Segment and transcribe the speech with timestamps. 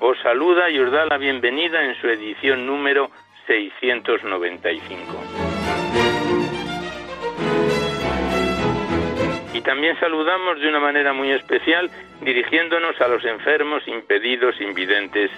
[0.00, 3.10] os saluda y os da la bienvenida en su edición número
[3.46, 5.00] 695.
[9.52, 11.90] Y también saludamos de una manera muy especial
[12.22, 15.30] dirigiéndonos a los enfermos, impedidos, invidentes,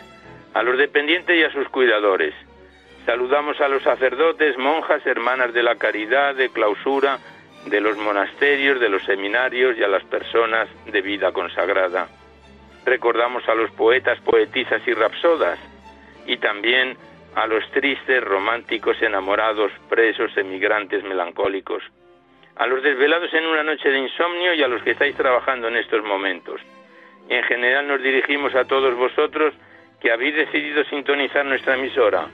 [0.55, 2.35] a los dependientes y a sus cuidadores.
[3.05, 7.19] Saludamos a los sacerdotes, monjas, hermanas de la caridad, de clausura,
[7.67, 12.07] de los monasterios, de los seminarios y a las personas de vida consagrada
[12.85, 15.59] recordamos a los poetas, poetisas y rapsodas,
[16.27, 16.97] y también
[17.35, 21.83] a los tristes, románticos, enamorados, presos, emigrantes, melancólicos,
[22.57, 25.77] a los desvelados en una noche de insomnio y a los que estáis trabajando en
[25.77, 26.61] estos momentos.
[27.29, 29.55] En general nos dirigimos a todos vosotros
[30.01, 32.27] que habéis decidido sintonizar nuestra emisora,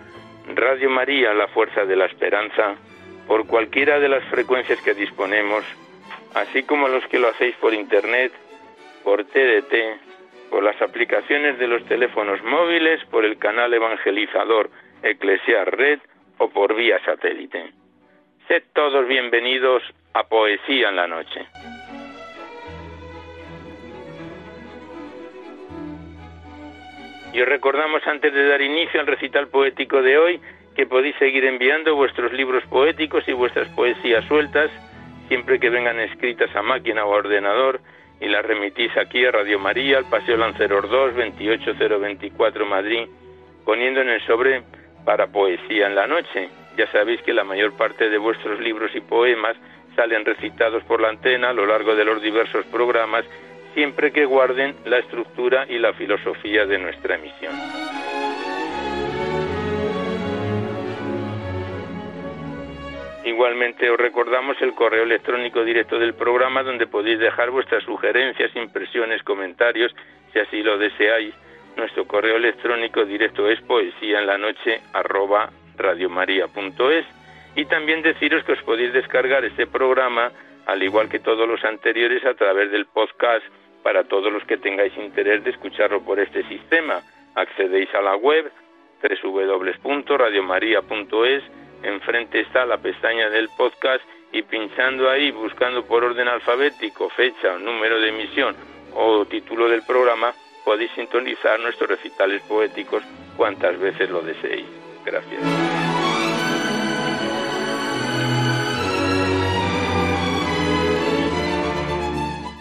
[0.54, 2.74] Radio María, la Fuerza de la Esperanza,
[3.26, 5.64] por cualquiera de las frecuencias que disponemos,
[6.34, 8.32] así como los que lo hacéis por Internet,
[9.04, 10.07] por TDT,
[10.50, 14.70] por las aplicaciones de los teléfonos móviles, por el canal evangelizador
[15.02, 16.00] Eclesiar Red
[16.38, 17.72] o por vía satélite.
[18.48, 19.82] Sed todos bienvenidos
[20.14, 21.46] a Poesía en la Noche.
[27.32, 30.40] Y os recordamos antes de dar inicio al recital poético de hoy
[30.74, 34.70] que podéis seguir enviando vuestros libros poéticos y vuestras poesías sueltas
[35.28, 37.80] siempre que vengan escritas a máquina o ordenador
[38.20, 43.06] y las remitís aquí a Radio María, al Paseo Lanceros 2, 28024 Madrid,
[43.64, 44.62] poniendo en el sobre
[45.04, 46.48] para poesía en la noche.
[46.76, 49.56] Ya sabéis que la mayor parte de vuestros libros y poemas
[49.96, 53.24] salen recitados por la antena a lo largo de los diversos programas,
[53.74, 57.97] siempre que guarden la estructura y la filosofía de nuestra emisión.
[63.28, 69.22] Igualmente os recordamos el correo electrónico directo del programa donde podéis dejar vuestras sugerencias, impresiones,
[69.22, 69.94] comentarios,
[70.32, 71.34] si así lo deseáis.
[71.76, 77.04] Nuestro correo electrónico directo es poesía en la noche arroba radiomaria.es
[77.54, 80.32] y también deciros que os podéis descargar este programa,
[80.64, 83.44] al igual que todos los anteriores, a través del podcast
[83.82, 87.02] para todos los que tengáis interés de escucharlo por este sistema.
[87.34, 88.50] Accedéis a la web
[89.22, 91.42] www.radiomaria.es
[91.82, 94.02] enfrente está la pestaña del podcast
[94.32, 98.54] y pinchando ahí, buscando por orden alfabético, fecha, número de emisión
[98.94, 100.32] o título del programa,
[100.64, 103.02] podéis sintonizar nuestros recitales poéticos
[103.36, 104.66] cuantas veces lo deseéis.
[105.04, 105.42] Gracias.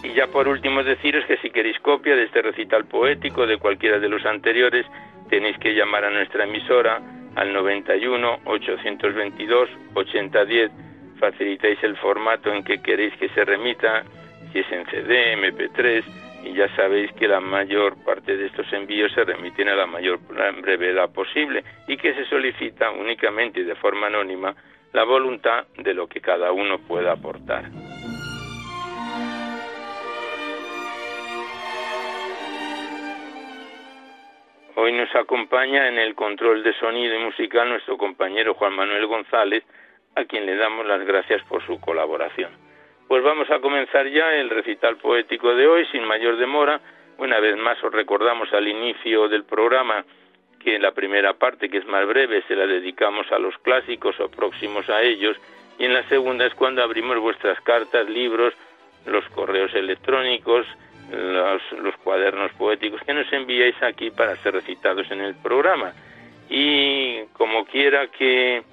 [0.03, 3.99] Y ya por último deciros que si queréis copia de este recital poético de cualquiera
[3.99, 4.85] de los anteriores,
[5.29, 7.01] tenéis que llamar a nuestra emisora
[7.37, 10.71] al 91 822 8010
[11.19, 14.03] facilitáis el formato en que queréis que se remita,
[14.51, 16.03] si es en CD, MP3,
[16.45, 20.19] y ya sabéis que la mayor parte de estos envíos se remiten a la mayor
[20.61, 24.55] brevedad posible y que se solicita únicamente y de forma anónima
[24.93, 27.65] la voluntad de lo que cada uno pueda aportar.
[34.79, 39.63] Hoy nos acompaña en el control de sonido y musical nuestro compañero Juan Manuel González,
[40.13, 42.51] a quien le damos las gracias por su colaboración.
[43.07, 46.79] Pues vamos a comenzar ya el recital poético de hoy sin mayor demora.
[47.17, 50.05] Una vez más os recordamos al inicio del programa
[50.59, 54.19] que en la primera parte, que es más breve, se la dedicamos a los clásicos
[54.19, 55.37] o próximos a ellos,
[55.79, 58.53] y en la segunda es cuando abrimos vuestras cartas, libros,
[59.07, 60.67] los correos electrónicos,
[61.11, 65.93] los, cuadernos poéticos que nos enviáis aquí para ser recitados en el programa.
[66.49, 68.63] Y como quiera que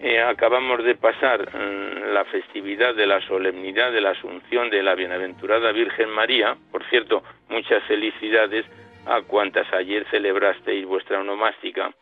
[0.00, 4.94] eh, acabamos de pasar mm, la festividad de la solemnidad de la Asunción de la
[4.94, 8.66] Bienaventurada Virgen María, por cierto, muchas felicidades
[9.06, 11.92] a cuantas ayer celebrasteis vuestra onomástica.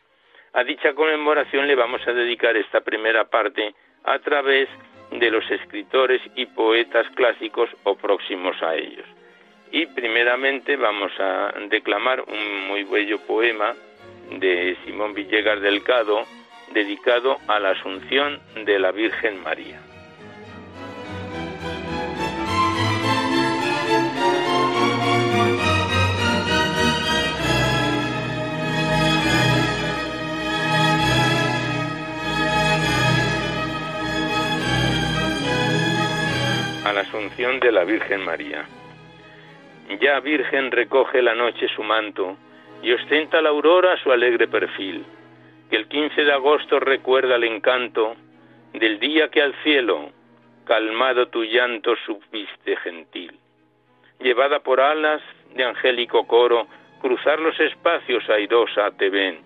[0.53, 3.73] A dicha conmemoración le vamos a dedicar esta primera parte
[4.03, 4.69] a través
[5.11, 9.05] de los escritores y poetas clásicos o próximos a ellos
[9.71, 13.73] y primeramente vamos a declamar un muy bello poema
[14.31, 16.25] de Simón Villegas del Cado
[16.73, 19.79] dedicado a la Asunción de la Virgen María.
[36.83, 38.65] A la Asunción de la Virgen María.
[39.99, 42.37] Ya Virgen recoge la noche su manto
[42.81, 45.05] y ostenta la aurora su alegre perfil,
[45.69, 48.15] que el 15 de agosto recuerda el encanto
[48.73, 50.11] del día que al cielo,
[50.65, 53.39] calmado tu llanto, subiste gentil.
[54.19, 55.21] Llevada por alas
[55.53, 56.67] de angélico coro,
[57.01, 59.39] cruzar los espacios airosa te ven,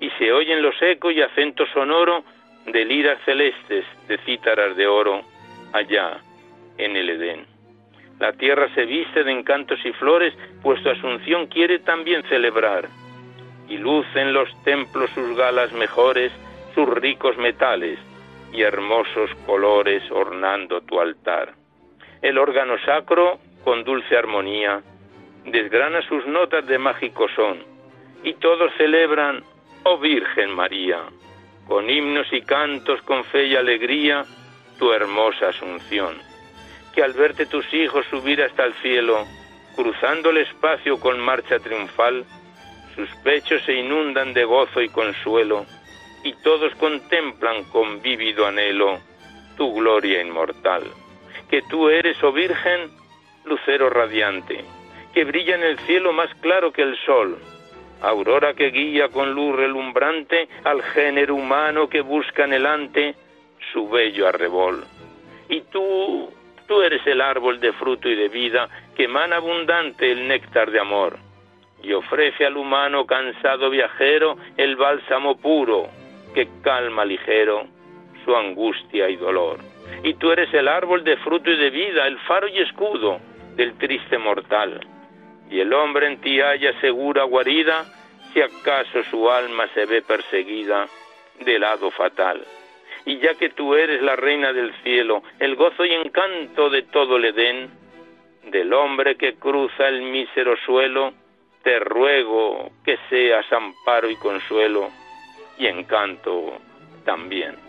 [0.00, 2.24] y se oyen los ecos y acento sonoro
[2.66, 5.22] de liras celestes, de cítaras de oro,
[5.72, 6.18] allá
[6.76, 7.55] en el Edén.
[8.18, 10.32] La tierra se viste de encantos y flores,
[10.62, 12.88] pues tu asunción quiere también celebrar,
[13.68, 16.32] y lucen los templos sus galas mejores,
[16.74, 17.98] sus ricos metales
[18.52, 21.52] y hermosos colores ornando tu altar.
[22.22, 24.80] El órgano sacro, con dulce armonía,
[25.44, 27.58] desgrana sus notas de mágico son,
[28.22, 29.42] y todos celebran,
[29.84, 31.02] oh Virgen María,
[31.68, 34.24] con himnos y cantos, con fe y alegría,
[34.78, 36.25] tu hermosa asunción.
[36.96, 39.26] Que al verte tus hijos subir hasta el cielo,
[39.76, 42.24] cruzando el espacio con marcha triunfal,
[42.94, 45.66] sus pechos se inundan de gozo y consuelo,
[46.24, 48.98] y todos contemplan con vívido anhelo
[49.58, 50.84] tu gloria inmortal.
[51.50, 52.90] Que tú eres, oh Virgen,
[53.44, 54.64] lucero radiante,
[55.12, 57.38] que brilla en el cielo más claro que el sol,
[58.00, 63.14] aurora que guía con luz relumbrante al género humano que busca anhelante
[63.70, 64.82] su bello arrebol.
[65.50, 66.30] Y tú,
[66.66, 70.80] tú eres el árbol de fruto y de vida que emana abundante el néctar de
[70.80, 71.18] amor
[71.82, 75.88] y ofrece al humano cansado viajero el bálsamo puro
[76.34, 77.66] que calma ligero
[78.24, 79.58] su angustia y dolor.
[80.02, 83.20] Y tú eres el árbol de fruto y de vida, el faro y escudo
[83.54, 84.80] del triste mortal
[85.50, 87.84] y el hombre en ti haya segura guarida,
[88.32, 90.86] si acaso su alma se ve perseguida
[91.40, 92.42] de lado fatal.
[93.06, 97.16] Y ya que tú eres la reina del cielo, el gozo y encanto de todo
[97.16, 97.70] el Edén,
[98.50, 101.14] del hombre que cruza el mísero suelo,
[101.62, 104.90] te ruego que seas amparo y consuelo
[105.58, 106.58] y encanto
[107.04, 107.65] también.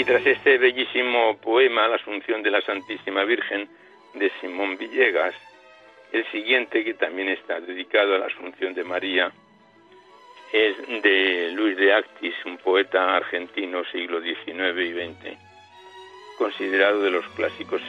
[0.00, 3.68] Y tras este bellísimo poema, La Asunción de la Santísima Virgen,
[4.14, 5.34] de Simón Villegas,
[6.10, 9.30] el siguiente, que también está dedicado a la Asunción de María,
[10.54, 15.38] es de Luis de Actis, un poeta argentino siglo XIX y XX,
[16.38, 17.82] considerado de los clásicos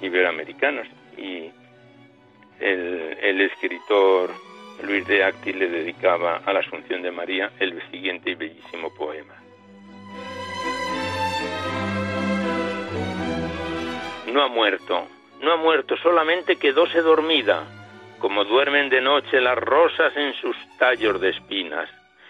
[0.00, 0.88] iberoamericanos.
[1.16, 1.48] Y
[2.58, 4.34] el, escritor
[4.82, 9.45] Luis de Actis le dedicaba a la Asunción de María el siguiente y bellísimo poema.
[14.36, 15.08] No ha muerto,
[15.40, 17.64] no ha muerto, solamente quedóse dormida,
[18.18, 21.88] como duermen de noche las rosas en sus tallos de espinas,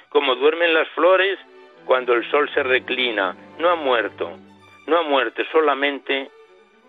[0.08, 1.36] como duermen las flores
[1.84, 4.38] cuando el sol se reclina, no ha muerto,
[4.86, 6.30] no ha muerto, solamente,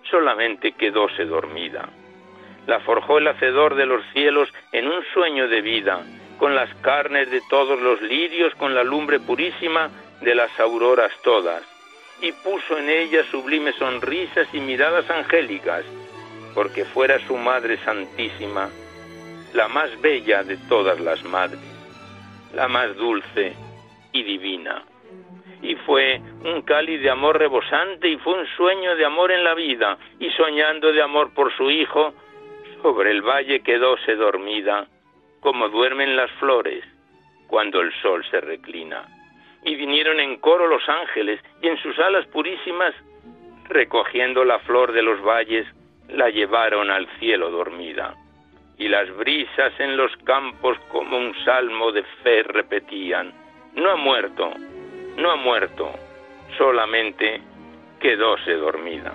[0.03, 1.89] solamente quedóse dormida.
[2.67, 6.05] La forjó el hacedor de los cielos en un sueño de vida,
[6.38, 9.89] con las carnes de todos los lirios, con la lumbre purísima
[10.21, 11.76] de las auroras todas
[12.21, 15.86] y puso en ella sublimes sonrisas y miradas angélicas,
[16.53, 18.69] porque fuera su Madre Santísima,
[19.53, 21.62] la más bella de todas las madres,
[22.53, 23.53] la más dulce
[24.12, 24.83] y divina.
[25.62, 29.53] Y fue un cáliz de amor rebosante y fue un sueño de amor en la
[29.53, 32.13] vida, y soñando de amor por su Hijo,
[32.81, 34.88] sobre el valle quedóse dormida,
[35.39, 36.83] como duermen las flores
[37.47, 39.16] cuando el sol se reclina
[39.67, 42.95] y vinieron en coro los ángeles, y en sus alas purísimas,
[43.67, 45.67] recogiendo la flor de los valles,
[46.07, 48.15] la llevaron al cielo dormida.
[48.77, 53.33] Y las brisas en los campos como un salmo de fe repetían,
[53.75, 54.53] no ha muerto,
[55.17, 55.91] no ha muerto,
[56.57, 57.41] solamente
[58.00, 59.12] quedóse dormida.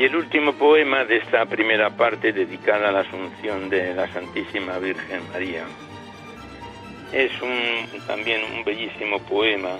[0.00, 4.78] Y el último poema de esta primera parte dedicada a la Asunción de la Santísima
[4.78, 5.66] Virgen María
[7.12, 9.76] es un, también un bellísimo poema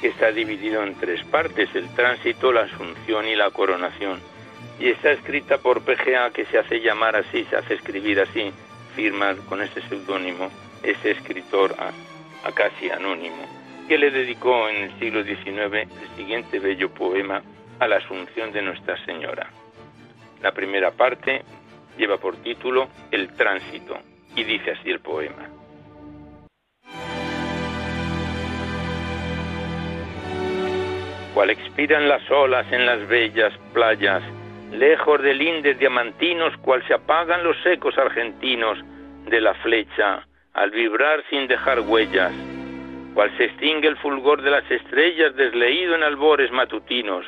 [0.00, 4.20] que está dividido en tres partes, el tránsito, la Asunción y la coronación.
[4.78, 8.52] y está escrita por PGA que se hace llamar así, se hace escribir así,
[8.94, 10.52] firma con este seudónimo
[10.84, 11.74] ese escritor
[12.54, 13.44] casi anónimo,
[13.88, 17.42] que le dedicó en el siglo XIX el siguiente bello poema
[17.82, 19.48] a la Asunción de Nuestra Señora.
[20.40, 21.42] La primera parte
[21.98, 23.98] lleva por título El tránsito
[24.36, 25.48] y dice así el poema.
[31.34, 34.22] Cual expiran las olas en las bellas playas,
[34.70, 38.78] lejos de lindes diamantinos, cual se apagan los ecos argentinos
[39.26, 42.32] de la flecha al vibrar sin dejar huellas,
[43.14, 47.26] cual se extingue el fulgor de las estrellas desleído en albores matutinos,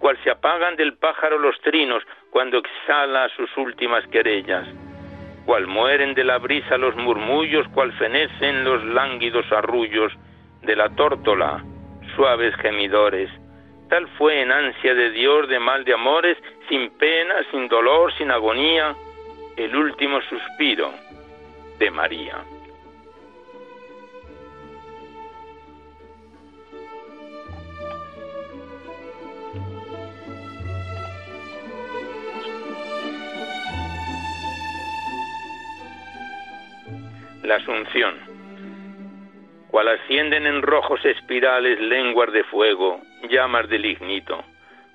[0.00, 4.66] cual se apagan del pájaro los trinos cuando exhala sus últimas querellas,
[5.44, 10.12] cual mueren de la brisa los murmullos, cual fenecen los lánguidos arrullos
[10.62, 11.62] de la tórtola,
[12.16, 13.30] suaves gemidores.
[13.90, 16.38] Tal fue en ansia de Dios de mal de amores,
[16.68, 18.94] sin pena, sin dolor, sin agonía,
[19.56, 20.92] el último suspiro
[21.78, 22.38] de María.
[37.42, 38.18] La Asunción.
[39.68, 44.44] Cual ascienden en rojos espirales lenguas de fuego, llamas del ignito,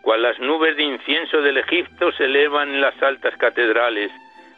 [0.02, 4.12] cual las nubes de incienso del Egipto se elevan en las altas catedrales,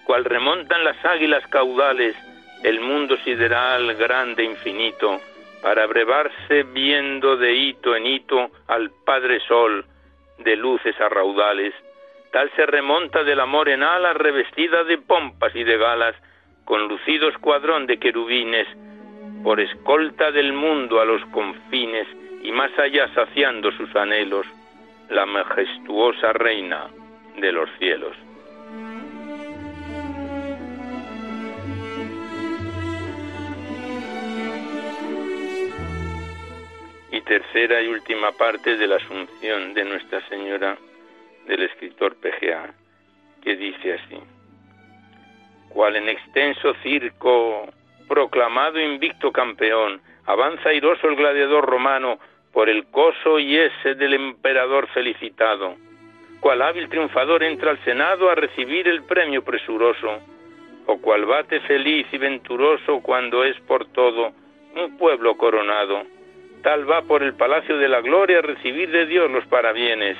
[0.03, 2.15] cual remontan las águilas caudales,
[2.63, 5.21] el mundo sideral grande infinito,
[5.61, 9.85] para brevarse viendo de hito en hito al Padre Sol,
[10.39, 11.73] de luces a raudales,
[12.33, 16.15] tal se remonta del amor en alas revestida de pompas y de galas,
[16.67, 18.67] con lucido escuadrón de querubines,
[19.41, 22.05] por escolta del mundo a los confines
[22.43, 24.45] y más allá saciando sus anhelos,
[25.09, 26.87] la majestuosa reina
[27.37, 28.15] de los cielos.
[37.09, 40.77] y tercera y última parte de la Asunción de Nuestra Señora
[41.47, 42.73] del escritor PGA,
[43.41, 44.19] que dice así,
[45.77, 47.67] cual en extenso circo,
[48.07, 52.17] proclamado invicto campeón, avanza airoso el gladiador romano
[52.51, 55.75] por el coso y ese del emperador felicitado,
[56.39, 60.19] cual hábil triunfador entra al Senado a recibir el premio presuroso,
[60.87, 64.31] o cual bate feliz y venturoso cuando es por todo
[64.75, 66.01] un pueblo coronado.
[66.63, 70.17] Tal va por el palacio de la gloria a recibir de Dios los parabienes,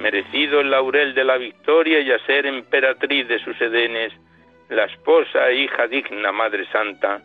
[0.00, 4.12] merecido el laurel de la victoria y a ser emperatriz de sus edenes,
[4.70, 7.20] la esposa e hija digna Madre Santa,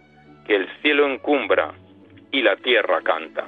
[0.48, 1.74] que el cielo encumbra
[2.32, 3.46] y la tierra canta.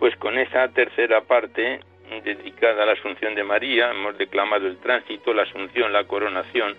[0.00, 1.80] Pues con esa tercera parte
[2.24, 6.74] dedicada a la Asunción de María, hemos declamado el tránsito, la Asunción, la coronación,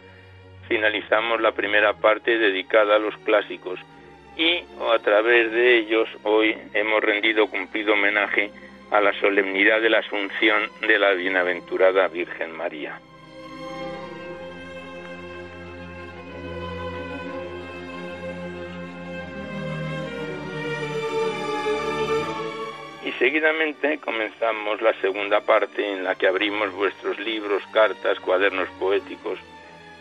[0.67, 3.79] finalizamos la primera parte dedicada a los clásicos
[4.37, 8.51] y a través de ellos hoy hemos rendido cumplido homenaje
[8.91, 12.99] a la solemnidad de la Asunción de la Bienaventurada Virgen María.
[23.19, 29.39] seguidamente comenzamos la segunda parte en la que abrimos vuestros libros, cartas, cuadernos poéticos,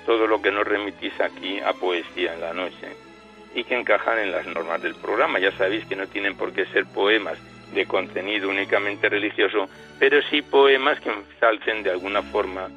[0.07, 3.12] todo lo que nos remitís aquí a Poesía en la Noche
[3.55, 5.39] y que encajan en las normas del programa.
[5.39, 7.39] Ya sabéis que no tienen por qué ser poemas
[7.75, 9.69] de contenido únicamente religioso,
[9.99, 12.69] pero sí poemas que ensalcen de alguna forma,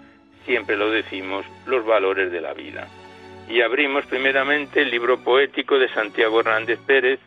[0.45, 2.87] siempre lo decimos, los valores de la vida.
[3.47, 7.19] Y abrimos primeramente el libro poético de Santiago Hernández Pérez,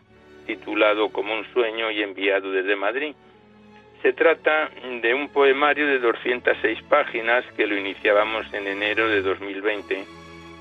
[0.46, 3.14] titulado Como un sueño y enviado desde Madrid.
[4.02, 4.70] Se trata
[5.02, 10.04] de un poemario de 206 páginas que lo iniciábamos en enero de 2020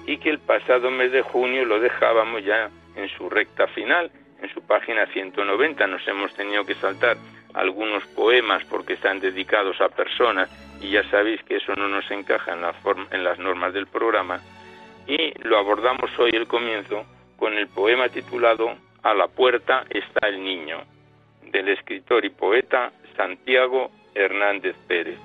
[0.08, 4.12] y que el pasado mes de junio lo dejábamos ya en su recta final,
[4.42, 5.88] en su página 190.
[5.88, 7.18] Nos hemos tenido que saltar
[7.54, 10.50] algunos poemas porque están dedicados a personas
[10.82, 12.74] y ya sabéis que eso no nos encaja en, la
[13.12, 14.42] en las normas del programa.
[15.08, 17.06] Y lo abordamos hoy el comienzo
[17.38, 20.82] con el poema titulado a la puerta está el niño,
[21.52, 25.18] del escritor y poeta Santiago Hernández Pérez.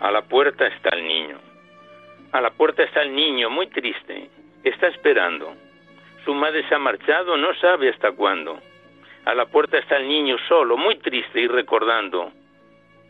[0.00, 1.38] A la puerta está el niño.
[2.32, 4.30] A la puerta está el niño, muy triste,
[4.62, 5.54] Está esperando.
[6.24, 8.60] Su madre se ha marchado, no sabe hasta cuándo.
[9.24, 12.32] A la puerta está el niño solo, muy triste y recordando.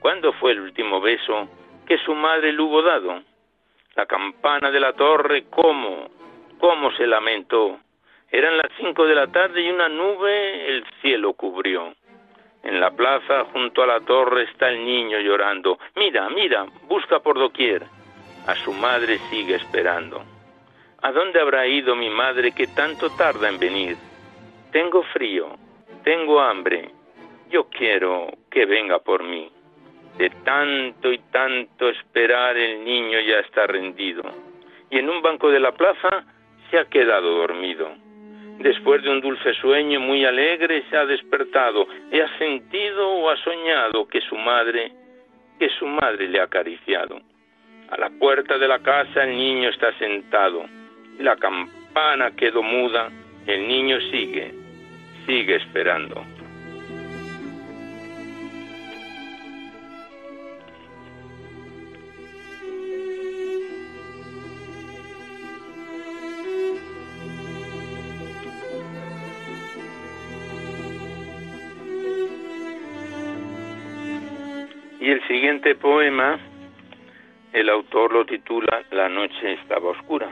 [0.01, 1.49] ¿Cuándo fue el último beso
[1.87, 3.23] que su madre le hubo dado?
[3.97, 6.09] La campana de la torre, ¿cómo?
[6.59, 7.81] ¿Cómo se lamentó?
[8.31, 11.95] Eran las cinco de la tarde y una nube el cielo cubrió.
[12.63, 15.79] En la plaza, junto a la torre, está el niño llorando.
[15.97, 17.85] Mira, mira, busca por doquier.
[18.47, 20.23] A su madre sigue esperando.
[21.01, 23.97] ¿A dónde habrá ido mi madre que tanto tarda en venir?
[24.73, 25.57] Tengo frío,
[26.03, 26.91] tengo hambre.
[27.51, 29.51] Yo quiero que venga por mí.
[30.17, 34.23] De tanto y tanto esperar el niño ya está rendido.
[34.91, 36.25] Y en un banco de la plaza
[36.71, 37.89] se ha quedado dormido.
[38.59, 43.37] Después de un dulce sueño muy alegre se ha despertado y ha sentido o ha
[43.37, 44.91] soñado que su madre,
[45.59, 47.21] que su madre le ha acariciado.
[47.91, 50.67] A la puerta de la casa el niño está sentado.
[51.21, 53.11] La campana quedó muda.
[53.47, 54.53] El niño sigue,
[55.25, 56.38] sigue esperando.
[75.49, 76.39] Siguiente poema,
[77.55, 80.29] el autor lo titula La noche estaba oscura.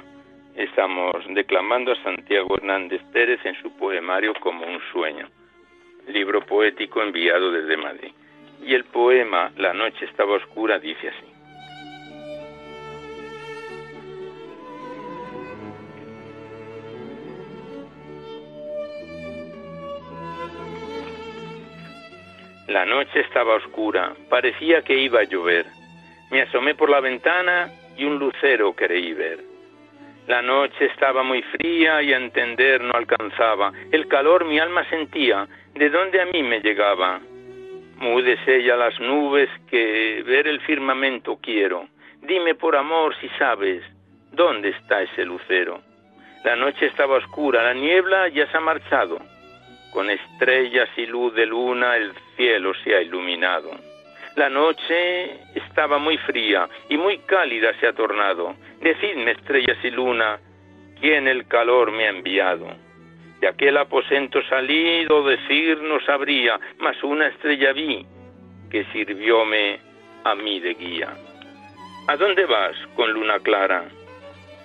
[0.54, 5.26] Estamos declamando a Santiago Hernández Pérez en su poemario Como un sueño,
[6.08, 8.12] libro poético enviado desde Madrid.
[8.62, 11.35] Y el poema La noche estaba oscura dice así.
[22.69, 25.67] La noche estaba oscura, parecía que iba a llover.
[26.33, 29.39] Me asomé por la ventana y un lucero creí ver.
[30.26, 33.73] La noche estaba muy fría y a entender no alcanzaba.
[33.93, 37.21] El calor mi alma sentía, de donde a mí me llegaba.
[37.99, 41.87] Múdese ya las nubes que ver el firmamento quiero.
[42.23, 43.85] Dime por amor si sabes
[44.33, 45.81] dónde está ese lucero.
[46.43, 49.21] La noche estaba oscura, la niebla ya se ha marchado.
[49.93, 53.70] Con estrellas y luz de luna el cielo se ha iluminado.
[54.36, 58.54] La noche estaba muy fría y muy cálida se ha tornado.
[58.80, 60.38] Decidme, estrellas y luna,
[61.00, 62.68] quién el calor me ha enviado.
[63.40, 68.06] De aquel aposento salido decir no sabría, mas una estrella vi
[68.70, 69.78] que sirvióme
[70.25, 71.14] a mí de guía.
[72.08, 73.84] ¿A dónde vas con luna clara?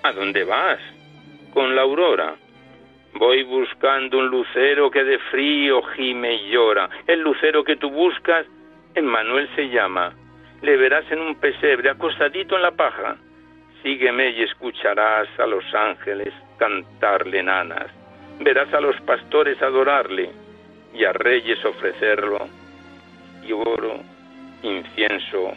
[0.02, 0.80] ¿A dónde vas
[1.52, 2.36] con la aurora?
[3.14, 6.88] Voy buscando un lucero que de frío gime y llora.
[7.06, 8.46] El lucero que tú buscas,
[8.94, 10.14] Emmanuel se llama.
[10.62, 13.16] Le verás en un pesebre acostadito en la paja.
[13.82, 17.88] Sígueme y escucharás a los ángeles cantarle nanas.
[18.40, 20.30] Verás a los pastores adorarle
[20.94, 22.48] y a reyes ofrecerlo.
[23.44, 24.00] Y oro,
[24.62, 25.52] incienso,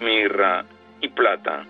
[0.00, 0.64] mirra
[1.00, 1.64] y plata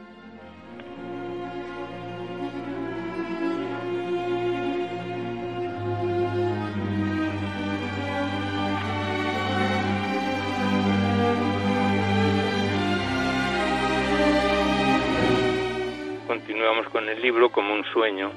[16.29, 18.31] continuamos con el libro como un sueño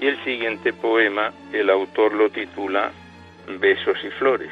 [0.00, 2.90] y el siguiente poema el autor lo titula
[3.46, 4.50] Besos y Flores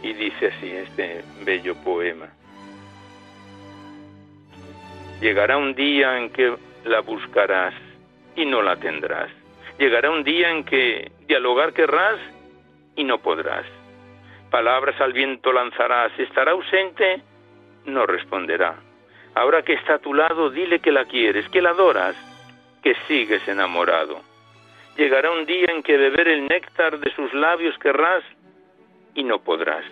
[0.00, 2.28] y dice así este bello poema.
[5.20, 7.74] Llegará un día en que la buscarás
[8.36, 9.28] y no la tendrás.
[9.80, 12.20] Llegará un día en que dialogar querrás
[12.94, 13.66] y no podrás.
[14.48, 17.20] Palabras al viento lanzarás, estará ausente,
[17.84, 18.87] no responderá
[19.38, 22.16] Ahora que está a tu lado, dile que la quieres, que la adoras,
[22.82, 24.20] que sigues enamorado.
[24.96, 28.24] Llegará un día en que beber el néctar de sus labios querrás
[29.14, 29.84] y no podrás.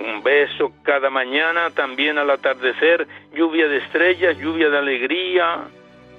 [0.00, 5.68] Un beso cada mañana, también al atardecer, lluvia de estrellas, lluvia de alegría,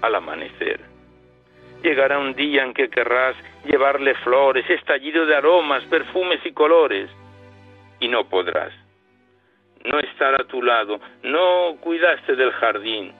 [0.01, 0.79] al amanecer.
[1.83, 7.09] Llegará un día en que querrás llevarle flores, estallido de aromas, perfumes y colores,
[7.99, 8.71] y no podrás
[9.85, 13.13] no estará a tu lado, no cuidaste del jardín,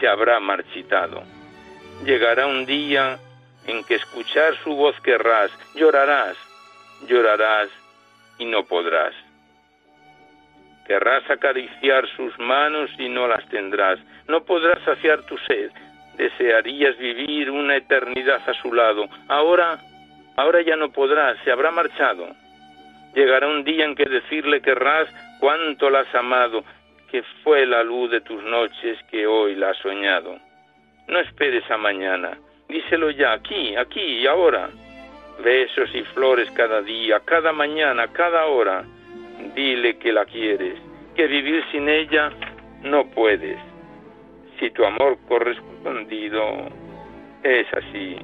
[0.00, 1.22] se habrá marchitado.
[2.04, 3.18] Llegará un día
[3.66, 6.36] en que escuchar su voz querrás, llorarás,
[7.08, 7.68] llorarás
[8.38, 9.14] y no podrás.
[10.86, 15.70] Querrás acariciar sus manos y no las tendrás, no podrás saciar tu sed,
[16.16, 19.80] desearías vivir una eternidad a su lado, ahora,
[20.36, 22.28] ahora ya no podrás, se habrá marchado.
[23.16, 25.08] Llegará un día en que decirle querrás
[25.40, 26.62] cuánto la has amado,
[27.10, 30.36] que fue la luz de tus noches que hoy la has soñado.
[31.08, 32.36] No esperes a mañana,
[32.68, 34.68] díselo ya, aquí, aquí y ahora.
[35.42, 38.84] Besos y flores cada día, cada mañana, cada hora.
[39.54, 40.78] Dile que la quieres,
[41.14, 42.30] que vivir sin ella
[42.82, 43.58] no puedes.
[44.60, 46.68] Si tu amor correspondido
[47.42, 48.18] es así,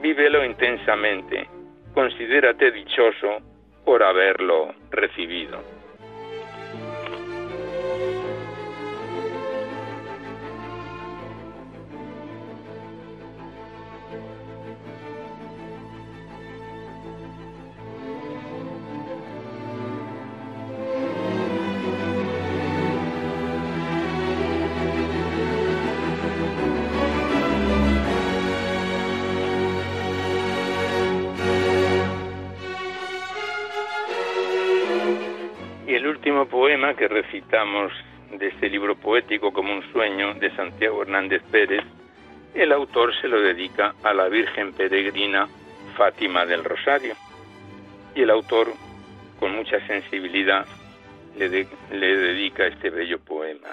[0.00, 1.46] vívelo intensamente.
[1.92, 3.51] Considérate dichoso
[3.84, 5.81] por haberlo recibido.
[37.52, 41.84] De este libro poético como un sueño de Santiago Hernández Pérez,
[42.54, 45.46] el autor se lo dedica a la Virgen Peregrina
[45.94, 47.14] Fátima del Rosario.
[48.14, 48.68] Y el autor,
[49.38, 50.66] con mucha sensibilidad,
[51.36, 53.68] le, le dedica este bello poema.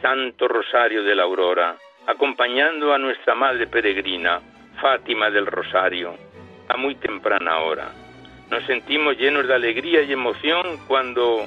[0.00, 1.76] Santo Rosario de la Aurora,
[2.06, 4.40] acompañando a nuestra Madre Peregrina,
[4.80, 6.14] Fátima del Rosario,
[6.68, 8.05] a muy temprana hora
[8.50, 11.44] nos sentimos llenos de alegría y emoción cuando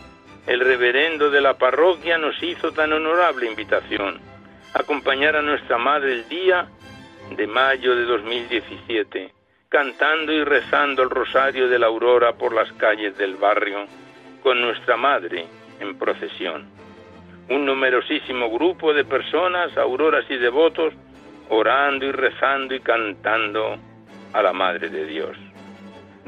[0.47, 4.19] el reverendo de la parroquia nos hizo tan honorable invitación
[4.73, 6.67] acompañar a nuestra madre el día
[7.35, 9.33] de mayo de 2017,
[9.69, 13.85] cantando y rezando el rosario de la aurora por las calles del barrio
[14.43, 15.45] con nuestra madre
[15.79, 16.67] en procesión.
[17.49, 20.93] Un numerosísimo grupo de personas, auroras y devotos,
[21.49, 23.77] orando y rezando y cantando
[24.33, 25.35] a la Madre de Dios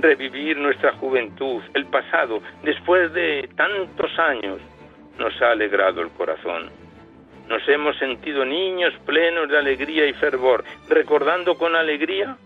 [0.01, 4.59] revivir nuestra juventud, el pasado, después de tantos años,
[5.17, 6.69] nos ha alegrado el corazón.
[7.47, 12.37] Nos hemos sentido niños plenos de alegría y fervor, recordando con alegría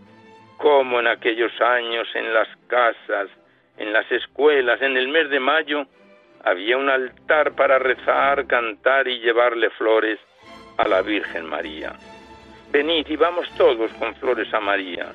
[0.58, 3.30] cómo en aquellos años en las casas,
[3.78, 5.86] en las escuelas, en el mes de mayo,
[6.44, 10.20] había un altar para rezar, cantar y llevarle flores
[10.78, 11.94] a la Virgen María.
[12.72, 15.12] Venid y vamos todos con flores a María.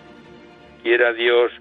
[0.82, 1.52] Quiera Dios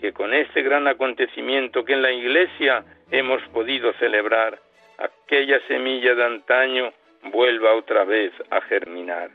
[0.00, 4.58] que con este gran acontecimiento que en la Iglesia hemos podido celebrar,
[4.98, 6.92] aquella semilla de antaño
[7.32, 9.30] vuelva otra vez a germinar.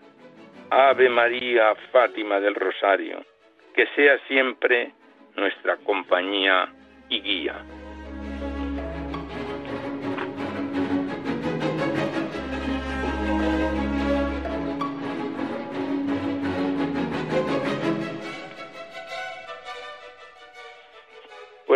[0.69, 3.25] Ave María, Fátima del Rosario,
[3.73, 4.91] que sea siempre
[5.35, 6.69] nuestra compañía
[7.09, 7.55] y guía.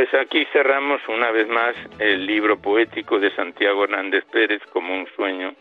[0.03, 5.07] Pues aquí cerramos una vez más el libro poético de Santiago Hernández Pérez como un
[5.15, 5.55] sueño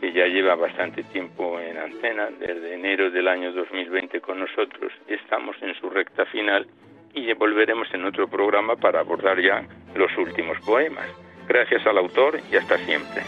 [0.00, 4.92] que ya lleva bastante tiempo en antena, desde enero del año 2020 con nosotros.
[5.08, 6.68] Estamos en su recta final
[7.12, 11.08] y volveremos en otro programa para abordar ya los últimos poemas.
[11.48, 13.22] Gracias al autor y hasta siempre.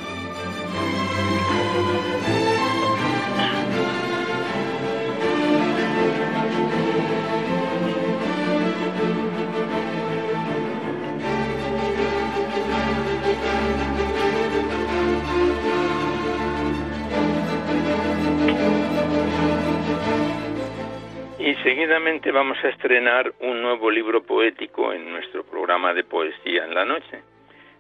[21.47, 26.75] Y seguidamente vamos a estrenar un nuevo libro poético en nuestro programa de poesía en
[26.75, 27.23] la noche.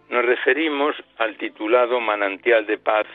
[0.09, 3.09] Nos referimos al titulado Manantial de Paz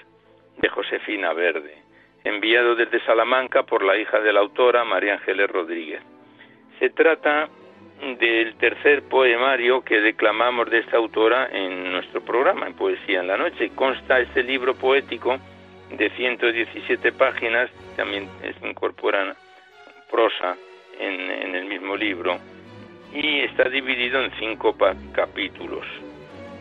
[0.58, 1.78] de Josefina Verde,
[2.26, 6.02] enviado desde Salamanca por la hija de la autora María Ángeles Rodríguez.
[6.80, 7.48] Se trata
[8.20, 13.38] del tercer poemario que declamamos de esta autora en nuestro programa en Poesía en la
[13.38, 13.72] Noche.
[13.74, 15.40] Consta este libro poético
[15.92, 19.34] de 117 páginas, también se incorporan
[20.12, 20.58] prosa
[21.00, 22.38] en, el mismo libro
[23.14, 24.76] y está dividido en cinco
[25.14, 25.86] capítulos.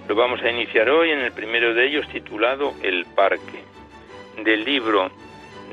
[0.09, 3.63] Lo vamos a iniciar hoy en el primero de ellos titulado El Parque,
[4.43, 5.11] del libro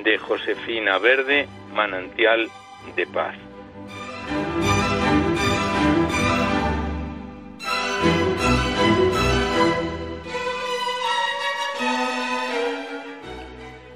[0.03, 2.49] de Josefina Verde, Manantial
[2.95, 3.46] de Paz.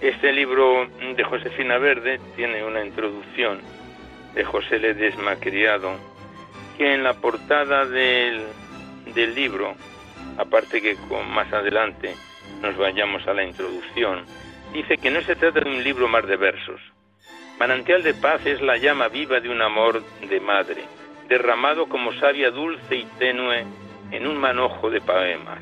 [0.02, 3.62] Este libro de Josefina Verde tiene una introducción
[4.34, 5.96] de José Ledesma Criado,
[6.76, 8.42] que en la portada del,
[9.14, 9.76] del libro,
[10.40, 12.16] aparte que con más adelante
[12.64, 14.26] nos vayamos a la introducción,
[14.74, 16.82] dice que no se trata de un libro más de versos.
[17.60, 20.84] Manantial de paz es la llama viva de un amor de madre,
[21.30, 23.66] derramado como savia dulce y tenue
[24.10, 25.62] en un manojo de poemas.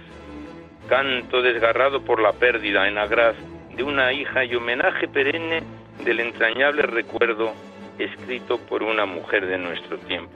[0.87, 3.35] Canto desgarrado por la pérdida en agraz
[3.79, 5.63] de una hija y homenaje perenne
[6.03, 7.53] del entrañable recuerdo
[7.97, 10.33] escrito por una mujer de nuestro tiempo.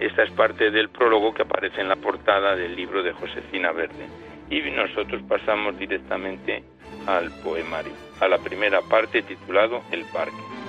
[0.00, 4.06] Esta es parte del prólogo que aparece en la portada del libro de Josefina Verde.
[4.48, 6.64] Y nosotros pasamos directamente
[7.06, 10.65] al poemario, a la primera parte titulado El Parque.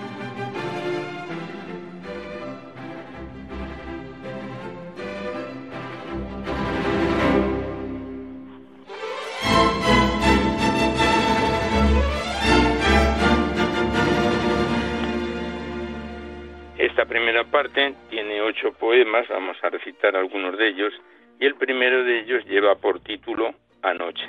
[17.05, 20.93] Primera parte tiene ocho poemas, vamos a recitar algunos de ellos,
[21.39, 24.27] y el primero de ellos lleva por título Anoche.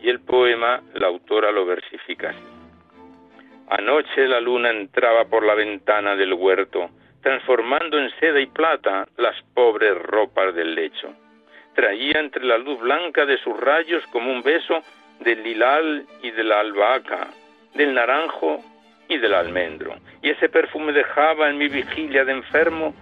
[0.00, 2.38] Y el poema la autora lo versifica así.
[3.68, 6.90] Anoche la luna entraba por la ventana del huerto,
[7.22, 11.14] transformando en seda y plata las pobres ropas del lecho.
[11.74, 14.82] Traía entre la luz blanca de sus rayos como un beso
[15.20, 17.28] del lilal y de la albahaca,
[17.74, 18.64] del naranjo
[19.10, 22.94] y del almendro, y ese perfume dejaba en mi vigilia de enfermo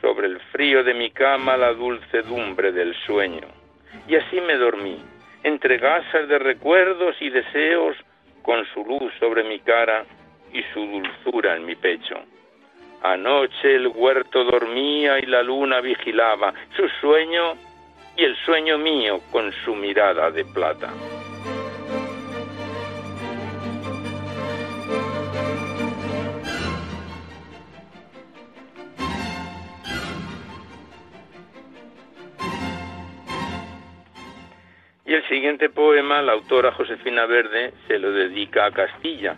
[0.00, 3.46] sobre el frío de mi cama la dulcedumbre del sueño.
[4.08, 4.98] Y así me dormí,
[5.42, 7.96] entre gasas de recuerdos y deseos,
[8.42, 10.04] con su luz sobre mi cara
[10.52, 12.16] y su dulzura en mi pecho.
[13.02, 17.54] Anoche el huerto dormía y la luna vigilaba su sueño
[18.16, 20.90] y el sueño mío con su mirada de plata.
[35.10, 39.34] Y el siguiente poema, la autora Josefina Verde se lo dedica a Castilla.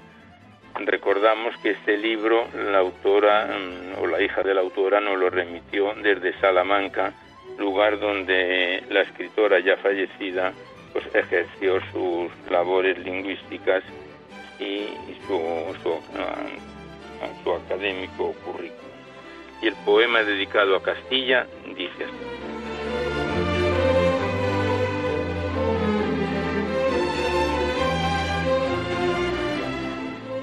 [0.75, 5.31] Recordamos que este libro la autora mm, o la hija de la autora nos lo
[5.31, 7.15] remitió desde Salamanca,
[7.59, 10.53] lugar donde la escritora ya fallecida
[10.93, 13.83] pues ejerció sus labores lingüísticas
[14.61, 14.89] y
[15.27, 18.93] su, su, ah, académico currículum.
[19.63, 22.62] Y el poema dedicado a Castilla dice así.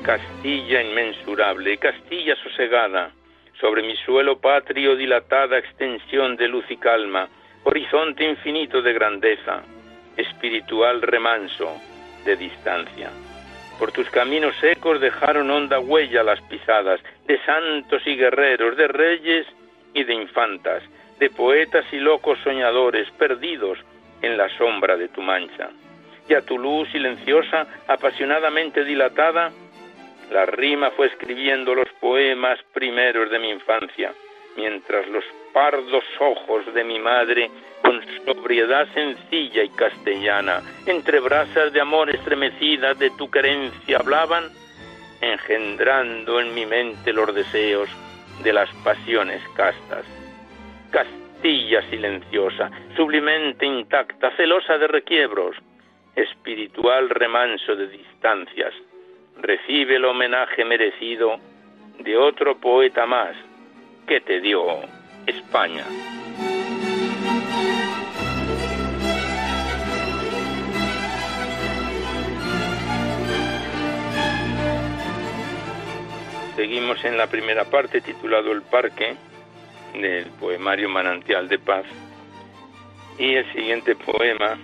[0.03, 3.11] Castilla inmensurable, Castilla sosegada,
[3.59, 7.27] sobre mi suelo patrio dilatada extensión de luz y calma,
[7.63, 9.61] horizonte infinito de grandeza,
[10.15, 11.75] espiritual remanso
[12.25, 13.09] de distancia.
[13.77, 19.47] Por tus caminos secos dejaron honda huella las pisadas de santos y guerreros, de reyes
[19.93, 20.83] y de infantas,
[21.19, 23.79] de poetas y locos soñadores perdidos
[24.21, 25.69] en la sombra de tu mancha.
[26.27, 29.51] Y a tu luz silenciosa, apasionadamente dilatada,
[30.31, 34.13] la rima fue escribiendo los poemas primeros de mi infancia,
[34.55, 37.49] mientras los pardos ojos de mi madre,
[37.81, 44.49] con sobriedad sencilla y castellana, entre brasas de amor estremecidas de tu querencia hablaban,
[45.21, 47.89] engendrando en mi mente los deseos
[48.43, 50.05] de las pasiones castas.
[50.91, 55.55] Castilla silenciosa, sublimente intacta, celosa de requiebros,
[56.15, 58.73] espiritual remanso de distancias,
[59.41, 61.39] recibe el homenaje merecido
[61.99, 63.35] de otro poeta más
[64.07, 64.63] que te dio
[65.25, 65.85] España.
[76.55, 79.15] Seguimos en la primera parte titulado El Parque
[79.93, 81.85] del poemario Manantial de Paz
[83.17, 84.57] y el siguiente poema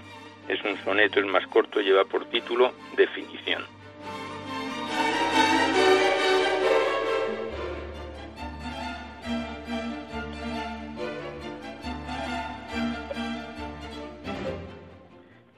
[0.48, 3.75] es un soneto, el más corto, lleva por título Definición.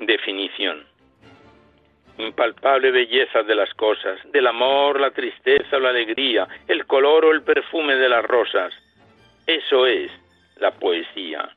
[0.08, 0.86] Definición.
[2.18, 7.32] Impalpable belleza de las cosas, del amor, la tristeza o la alegría, el color o
[7.34, 8.74] el perfume de las rosas.
[9.46, 10.10] Eso es
[10.60, 11.50] la poesía.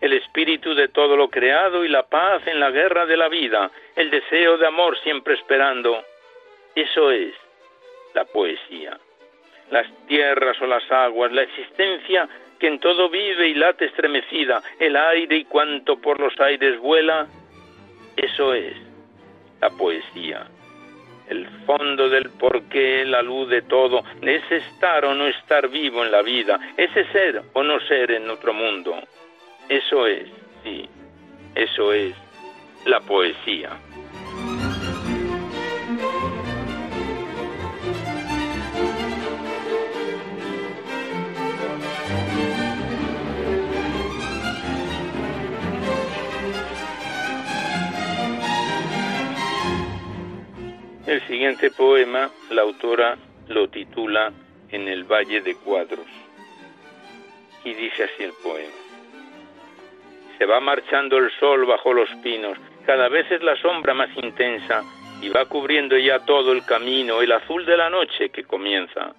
[0.00, 3.70] El espíritu de todo lo creado y la paz en la guerra de la vida,
[3.94, 6.04] el deseo de amor siempre esperando.
[6.74, 7.32] Eso es
[8.14, 8.98] la poesía.
[9.70, 14.96] Las tierras o las aguas, la existencia que en todo vive y late estremecida, el
[14.96, 17.28] aire y cuanto por los aires vuela,
[18.16, 18.74] eso es
[19.60, 20.46] la poesía.
[21.28, 26.10] El fondo del porqué, la luz de todo, ese estar o no estar vivo en
[26.10, 28.96] la vida, ese ser o no ser en otro mundo.
[29.68, 30.28] Eso es,
[30.62, 30.88] sí,
[31.54, 32.14] eso es
[32.84, 33.70] la poesía.
[51.12, 54.32] El siguiente poema, la autora lo titula
[54.70, 56.06] En el Valle de Cuadros.
[57.64, 58.72] Y dice así el poema.
[60.38, 64.84] Se va marchando el sol bajo los pinos, cada vez es la sombra más intensa
[65.20, 69.14] y va cubriendo ya todo el camino, el azul de la noche que comienza.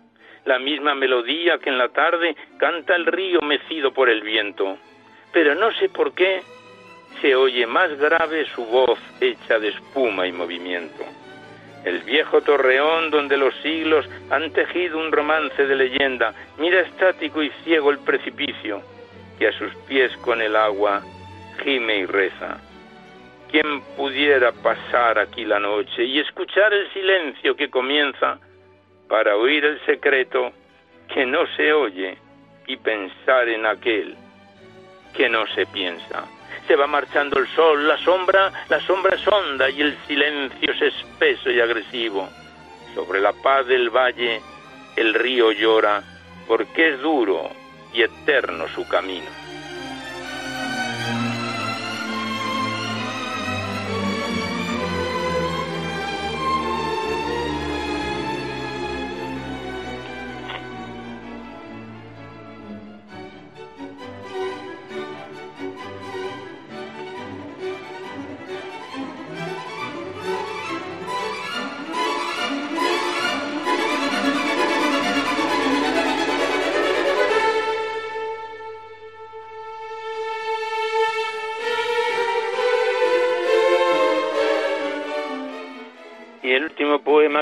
[0.45, 4.79] La misma melodía que en la tarde canta el río mecido por el viento.
[5.32, 6.41] Pero no sé por qué
[7.21, 11.06] se oye más grave su voz hecha de espuma y movimiento.
[11.86, 17.50] El viejo torreón donde los siglos han tejido un romance de leyenda, mira estático y
[17.63, 18.82] ciego el precipicio,
[19.38, 21.02] que a sus pies con el agua
[21.63, 22.58] gime y reza.
[23.52, 28.39] ¿Quién pudiera pasar aquí la noche y escuchar el silencio que comienza
[29.08, 30.52] para oír el secreto
[31.13, 32.17] que no se oye
[32.65, 34.15] y pensar en aquel
[35.15, 36.26] que no se piensa?
[36.67, 40.82] Se va marchando el sol, la sombra, la sombra es honda y el silencio es
[40.82, 42.30] espeso y agresivo.
[42.95, 44.41] Sobre la paz del valle
[44.95, 46.04] el río llora
[46.47, 47.49] porque es duro
[47.93, 49.30] y eterno su camino.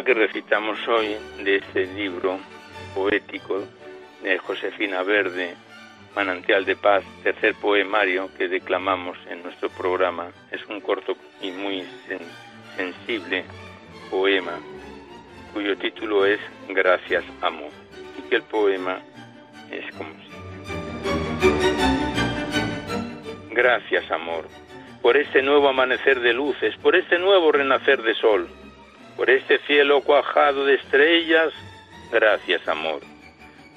[0.03, 2.39] Que recitamos hoy de este libro
[2.95, 3.63] poético
[4.23, 5.53] de Josefina Verde,
[6.15, 10.31] Manantial de Paz, tercer poemario que declamamos en nuestro programa.
[10.49, 11.83] Es un corto y muy
[12.75, 13.43] sensible
[14.09, 14.57] poema
[15.53, 17.71] cuyo título es Gracias, Amor,
[18.17, 18.99] y que el poema
[19.69, 20.31] es como sigue.
[23.51, 24.47] Gracias, amor,
[25.01, 28.47] por este nuevo amanecer de luces, por este nuevo renacer de sol
[29.15, 31.54] por este cielo cuajado de estrellas,
[32.12, 33.02] gracias amor.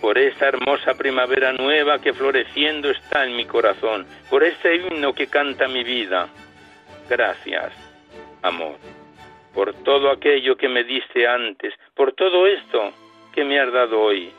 [0.00, 5.28] Por esta hermosa primavera nueva que floreciendo está en mi corazón, por este himno que
[5.28, 6.28] canta mi vida,
[7.08, 7.72] gracias
[8.44, 8.76] amor.
[9.54, 12.92] Por todo aquello que me diste antes, por todo esto
[13.32, 14.30] que me has dado hoy,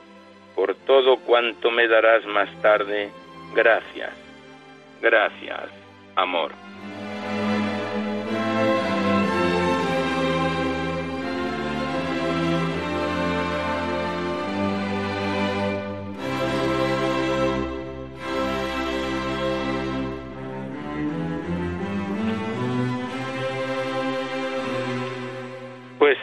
[0.56, 3.10] por todo cuanto me darás más tarde,
[3.54, 4.12] gracias,
[5.02, 5.70] gracias,
[6.16, 6.52] amor.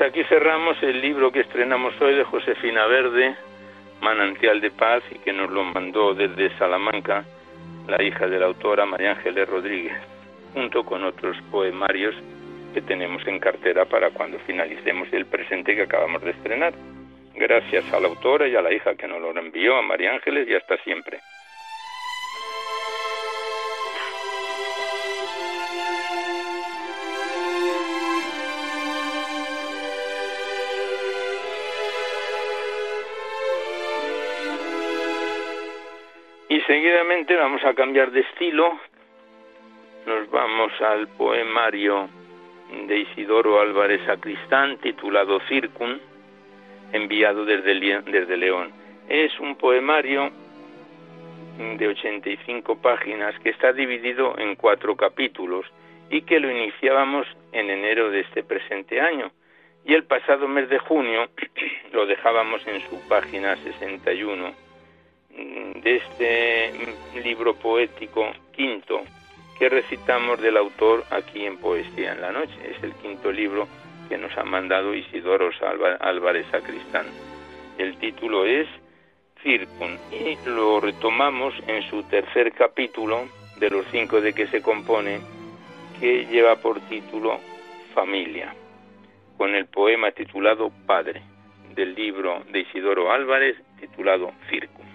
[0.06, 3.36] Aquí cerramos el libro que estrenamos hoy de Josefina Verde,
[4.00, 7.24] Manantial de Paz, y que nos lo mandó desde Salamanca
[7.86, 9.96] la hija de la autora María Ángeles Rodríguez,
[10.54, 12.14] junto con otros poemarios
[12.74, 16.74] que tenemos en cartera para cuando finalicemos el presente que acabamos de estrenar.
[17.34, 20.48] Gracias a la autora y a la hija que nos lo envió, a María Ángeles,
[20.48, 21.20] y hasta siempre.
[36.66, 38.78] Seguidamente vamos a cambiar de estilo.
[40.06, 42.08] Nos vamos al poemario
[42.86, 46.00] de Isidoro Álvarez Sacristán titulado Circun,
[46.92, 48.72] enviado desde, desde León.
[49.08, 50.30] Es un poemario
[51.78, 55.66] de 85 páginas que está dividido en cuatro capítulos
[56.10, 59.30] y que lo iniciábamos en enero de este presente año.
[59.84, 61.28] Y el pasado mes de junio
[61.92, 64.61] lo dejábamos en su página 61
[65.36, 66.72] de este
[67.22, 69.02] libro poético quinto
[69.58, 72.54] que recitamos del autor aquí en Poesía en la Noche.
[72.68, 73.68] Es el quinto libro
[74.08, 75.50] que nos ha mandado Isidoro
[76.00, 77.06] Álvarez Sacristán.
[77.78, 78.68] El título es
[79.42, 83.26] Circun y lo retomamos en su tercer capítulo
[83.58, 85.20] de los cinco de que se compone
[86.00, 87.38] que lleva por título
[87.94, 88.54] Familia,
[89.36, 91.22] con el poema titulado Padre
[91.74, 94.91] del libro de Isidoro Álvarez titulado Circun.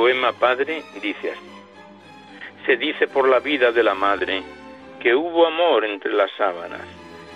[0.00, 1.50] Poema Padre dice así.
[2.64, 4.42] Se dice por la vida de la madre
[4.98, 6.86] que hubo amor entre las sábanas,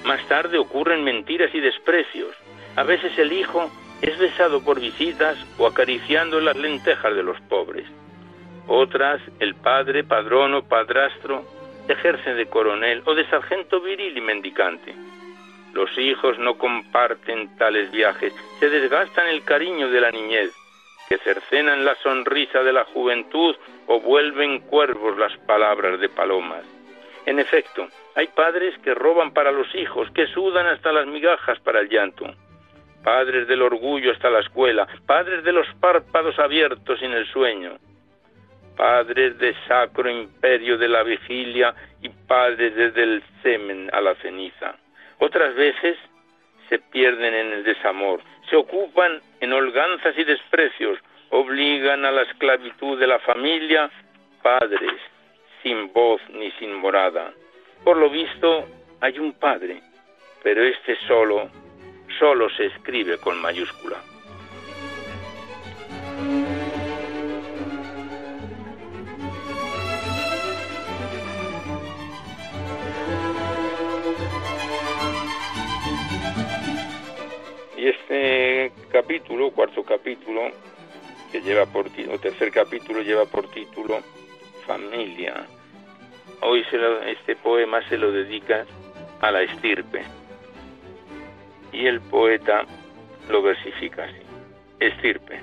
[0.07, 2.35] Más tarde ocurren mentiras y desprecios.
[2.77, 7.85] A veces el hijo es besado por visitas o acariciando las lentejas de los pobres.
[8.67, 11.45] Otras, el padre, padrón o padrastro,
[11.87, 14.95] ejerce de coronel o de sargento viril y mendicante.
[15.75, 20.51] Los hijos no comparten tales viajes, se desgastan el cariño de la niñez,
[21.09, 23.55] que cercenan la sonrisa de la juventud
[23.87, 26.65] o vuelven cuervos las palabras de palomas.
[27.27, 31.81] En efecto, hay padres que roban para los hijos, que sudan hasta las migajas para
[31.81, 32.27] el llanto.
[33.03, 37.79] Padres del orgullo hasta la escuela, padres de los párpados abiertos en el sueño,
[38.77, 44.77] padres de sacro imperio de la vigilia y padres desde el semen a la ceniza.
[45.19, 45.97] Otras veces
[46.69, 50.99] se pierden en el desamor, se ocupan en holganzas y desprecios,
[51.31, 53.91] obligan a la esclavitud de la familia,
[54.43, 55.01] padres
[55.63, 57.33] sin voz ni sin morada.
[57.83, 58.67] Por lo visto
[59.01, 59.81] hay un padre,
[60.43, 61.51] pero este solo,
[62.19, 63.97] solo se escribe con mayúscula.
[78.95, 80.53] Capítulo, cuarto capítulo,
[81.33, 83.99] que lleva por o tercer capítulo lleva por título
[84.69, 85.47] Familia.
[86.43, 86.65] Hoy
[87.09, 88.65] este poema se lo dedica
[89.21, 90.05] a la estirpe.
[91.73, 92.67] Y el poeta
[93.29, 94.23] lo versifica así.
[94.79, 95.41] Estirpe.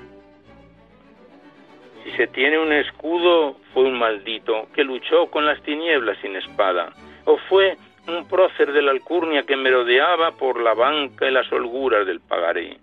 [2.04, 6.94] Si se tiene un escudo, fue un maldito que luchó con las tinieblas sin espada,
[7.26, 7.76] o fue
[8.08, 12.78] un prócer de la alcurnia que merodeaba por la banca y las holguras del pagaré.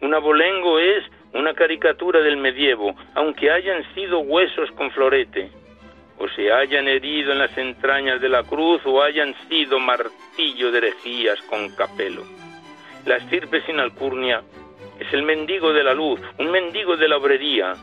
[0.00, 5.50] Un abolengo es una caricatura del medievo, aunque hayan sido huesos con florete,
[6.18, 10.78] o se hayan herido en las entrañas de la cruz, o hayan sido martillo de
[10.78, 12.22] herejías con capelo.
[13.04, 14.42] La estirpe sin alcurnia
[14.98, 17.74] es el mendigo de la luz, un mendigo de la obrería,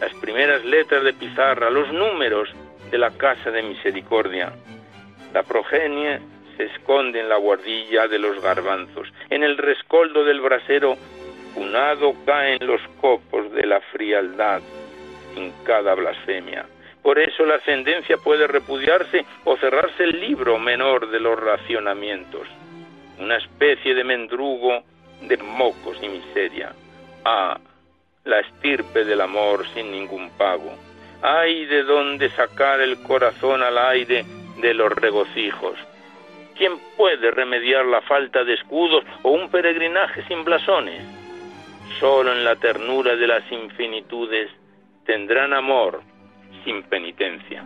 [0.00, 2.48] las primeras letras de pizarra, los números
[2.90, 4.52] de la casa de misericordia
[5.32, 6.18] la progenie
[6.56, 9.08] se esconde en la guardilla de los garbanzos.
[9.30, 10.96] En el rescoldo del brasero,
[11.56, 14.60] unado caen los copos de la frialdad
[15.36, 16.66] en cada blasfemia.
[17.02, 22.46] Por eso la ascendencia puede repudiarse o cerrarse el libro menor de los racionamientos.
[23.18, 24.82] Una especie de mendrugo
[25.22, 26.72] de mocos y miseria.
[27.24, 27.58] Ah,
[28.24, 30.74] la estirpe del amor sin ningún pago.
[31.22, 34.24] Ay de dónde sacar el corazón al aire
[34.60, 35.78] de los regocijos.
[36.56, 41.19] ¿Quién puede remediar la falta de escudos o un peregrinaje sin blasones?
[42.00, 44.50] Solo en la ternura de las infinitudes
[45.04, 46.02] tendrán amor
[46.64, 47.62] sin penitencia.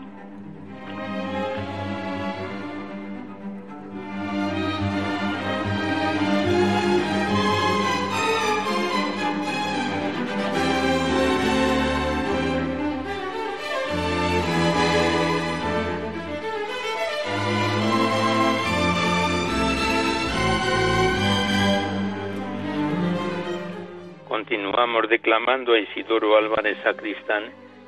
[25.14, 27.44] Declamando a Isidoro Álvarez Sacristán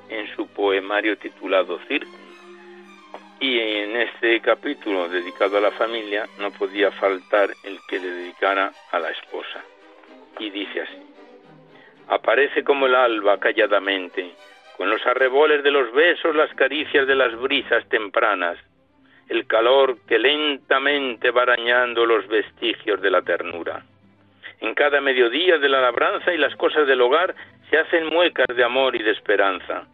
[0.09, 2.17] en su poemario titulado Circo.
[3.41, 8.71] Y en este capítulo dedicado a la familia no podía faltar el que le dedicara
[8.93, 9.61] a la esposa.
[10.39, 11.03] Y dice así,
[12.07, 14.31] aparece como el alba calladamente,
[14.77, 18.57] con los arreboles de los besos, las caricias de las brisas tempranas,
[19.29, 23.83] el calor que lentamente va arañando los vestigios de la ternura
[24.61, 27.35] en cada mediodía de la labranza y las cosas del hogar
[27.71, 29.87] se hacen muecas de amor y de esperanza.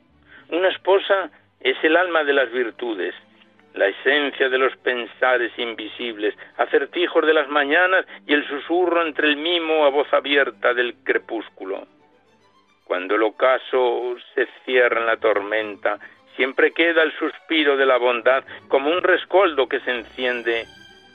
[0.51, 3.15] Una esposa es el alma de las virtudes,
[3.75, 9.37] la esencia de los pensares invisibles, acertijos de las mañanas y el susurro entre el
[9.37, 11.87] mimo a voz abierta del crepúsculo.
[12.85, 15.99] Cuando el ocaso se cierra en la tormenta,
[16.37, 20.67] siempre queda el suspiro de la bondad como un rescoldo que se enciende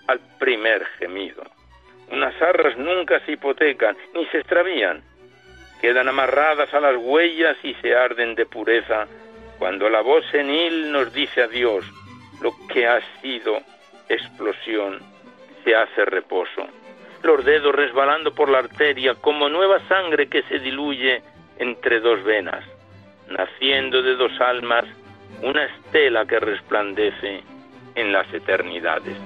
[0.07, 1.43] al primer gemido.
[2.11, 5.03] Unas arras nunca se hipotecan ni se extravían.
[5.81, 9.07] Quedan amarradas a las huellas y se arden de pureza
[9.59, 11.85] cuando la voz senil nos dice adiós,
[12.41, 13.59] lo que ha sido
[14.07, 14.99] explosión
[15.63, 16.67] se hace reposo.
[17.23, 21.21] Los dedos resbalando por la arteria como nueva sangre que se diluye
[21.57, 22.63] entre dos venas,
[23.29, 24.85] naciendo de dos almas
[25.41, 27.41] una estela que resplandece
[27.95, 29.17] en las eternidades.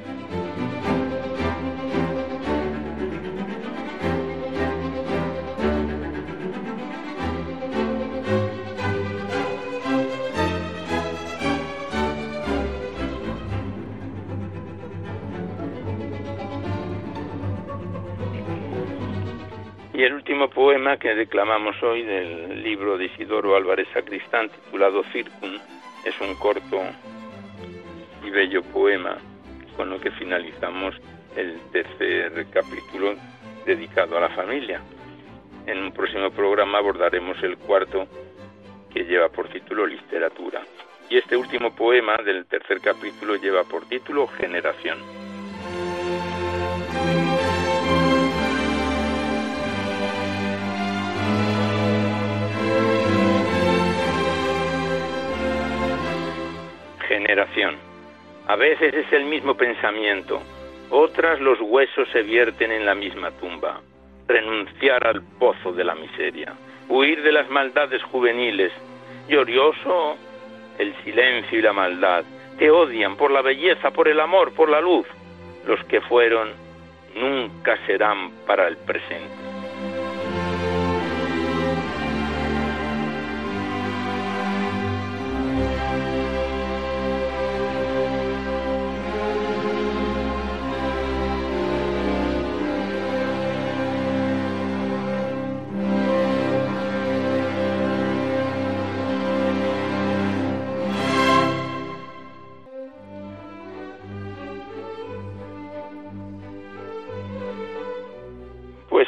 [20.41, 25.59] Último poema que declamamos hoy del libro de Isidoro Álvarez Sacristán titulado Circum
[26.03, 26.81] es un corto
[28.25, 29.17] y bello poema
[29.77, 30.95] con lo que finalizamos
[31.35, 33.13] el tercer capítulo
[33.67, 34.81] dedicado a la familia.
[35.67, 38.07] En un próximo programa abordaremos el cuarto
[38.91, 40.63] que lleva por título Literatura.
[41.07, 44.97] Y este último poema del tercer capítulo lleva por título Generación.
[57.11, 57.75] Generación.
[58.47, 60.41] A veces es el mismo pensamiento,
[60.91, 63.81] otras los huesos se vierten en la misma tumba.
[64.29, 66.53] Renunciar al pozo de la miseria,
[66.87, 68.71] huir de las maldades juveniles,
[69.27, 70.15] glorioso
[70.79, 72.23] el silencio y la maldad.
[72.57, 75.05] Te odian por la belleza, por el amor, por la luz.
[75.67, 76.51] Los que fueron
[77.13, 79.40] nunca serán para el presente.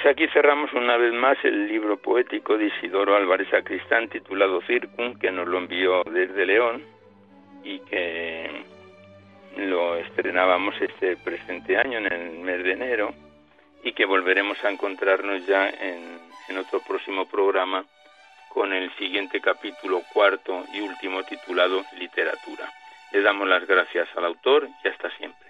[0.05, 5.31] Aquí cerramos una vez más el libro poético de Isidoro Álvarez Sacristán titulado Circum, que
[5.31, 6.83] nos lo envió desde León
[7.63, 8.63] y que
[9.57, 13.13] lo estrenábamos este presente año en el mes de enero
[13.83, 16.19] y que volveremos a encontrarnos ya en,
[16.49, 17.85] en otro próximo programa
[18.49, 22.71] con el siguiente capítulo cuarto y último titulado Literatura.
[23.11, 25.47] Le damos las gracias al autor y hasta siempre.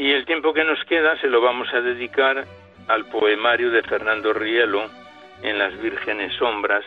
[0.00, 2.46] Y el tiempo que nos queda se lo vamos a dedicar
[2.88, 4.88] al poemario de Fernando Rielo
[5.42, 6.86] en Las Vírgenes Sombras,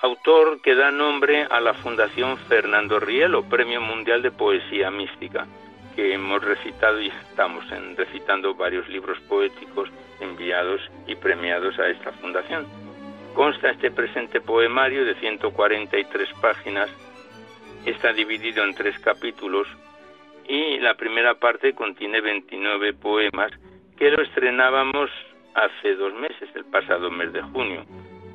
[0.00, 5.48] autor que da nombre a la Fundación Fernando Rielo, Premio Mundial de Poesía Mística,
[5.96, 7.64] que hemos recitado y estamos
[7.96, 9.88] recitando varios libros poéticos
[10.20, 12.64] enviados y premiados a esta fundación.
[13.34, 16.88] Consta este presente poemario de 143 páginas,
[17.86, 19.66] está dividido en tres capítulos
[20.48, 23.52] y la primera parte contiene 29 poemas
[23.96, 25.10] que lo estrenábamos
[25.54, 27.84] hace dos meses, el pasado mes de junio.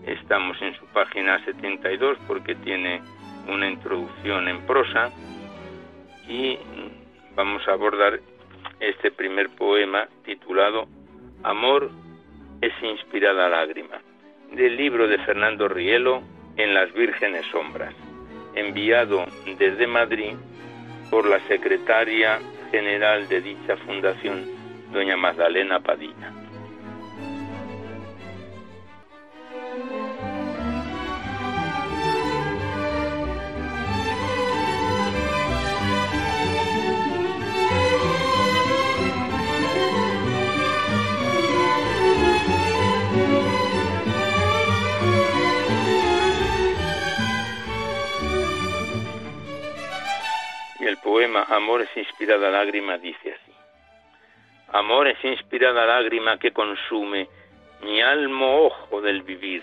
[0.06, 3.02] Estamos en su página 72 porque tiene
[3.48, 5.12] una introducción en prosa
[6.28, 6.58] y
[7.36, 8.20] vamos a abordar
[8.80, 10.88] este primer poema titulado
[11.44, 11.90] Amor
[12.62, 14.00] es inspirada lágrima,
[14.52, 16.22] del libro de Fernando Rielo
[16.58, 17.94] En las vírgenes sombras,
[18.56, 19.26] enviado
[19.58, 20.36] desde Madrid
[21.10, 22.40] por la secretaria
[22.72, 24.46] general de dicha fundación,
[24.92, 26.45] doña Magdalena Padilla.
[51.76, 53.52] Amor es inspirada lágrima dice así.
[54.72, 57.28] Amor es inspirada lágrima que consume
[57.82, 59.62] mi alma ojo del vivir.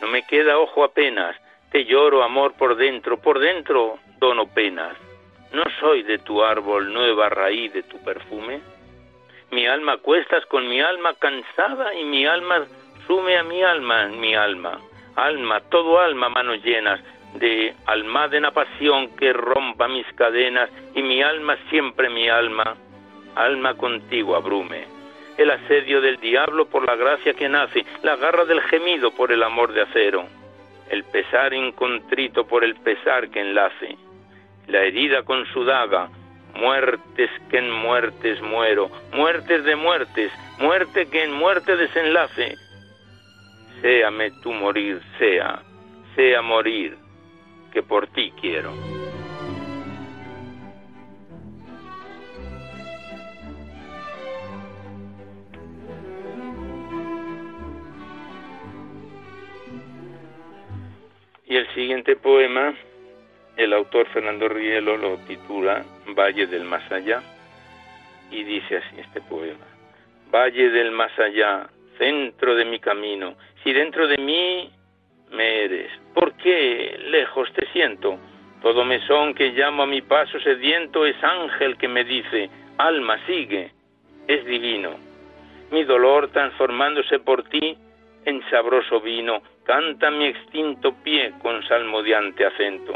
[0.00, 1.36] No me queda ojo apenas,
[1.70, 4.96] te lloro amor por dentro, por dentro dono penas.
[5.52, 8.60] No soy de tu árbol nueva raíz de tu perfume.
[9.52, 12.66] Mi alma cuestas con mi alma cansada y mi alma
[13.06, 14.80] sume a mi alma en mi alma.
[15.14, 17.00] Alma, todo alma, manos llenas,
[17.34, 22.76] de almadena pasión que rompa mis cadenas y mi alma siempre mi alma,
[23.34, 24.84] alma contigo abrume.
[25.38, 29.42] El asedio del diablo por la gracia que nace, la garra del gemido por el
[29.42, 30.26] amor de acero,
[30.90, 33.96] el pesar incontrito por el pesar que enlace,
[34.66, 36.10] la herida con su daga,
[36.54, 42.56] muertes que en muertes muero, muertes de muertes, muerte que en muerte desenlace.
[43.80, 45.62] Séame tú morir, sea,
[46.14, 46.98] sea morir,
[47.72, 48.72] que por ti quiero.
[61.46, 62.74] Y el siguiente poema,
[63.56, 65.84] el autor Fernando Rielo lo titula
[66.16, 67.22] Valle del Más Allá
[68.30, 69.66] y dice así este poema.
[70.32, 71.68] Valle del Más Allá,
[71.98, 74.70] centro de mi camino, si dentro de mí
[75.30, 76.96] me eres, ¿por qué
[77.72, 78.18] siento.
[78.62, 83.72] Todo mesón que llamo a mi paso sediento es ángel que me dice, alma, sigue,
[84.26, 84.96] es divino.
[85.70, 87.76] Mi dolor transformándose por ti
[88.26, 92.92] en sabroso vino, canta mi extinto pie con salmodiante acento.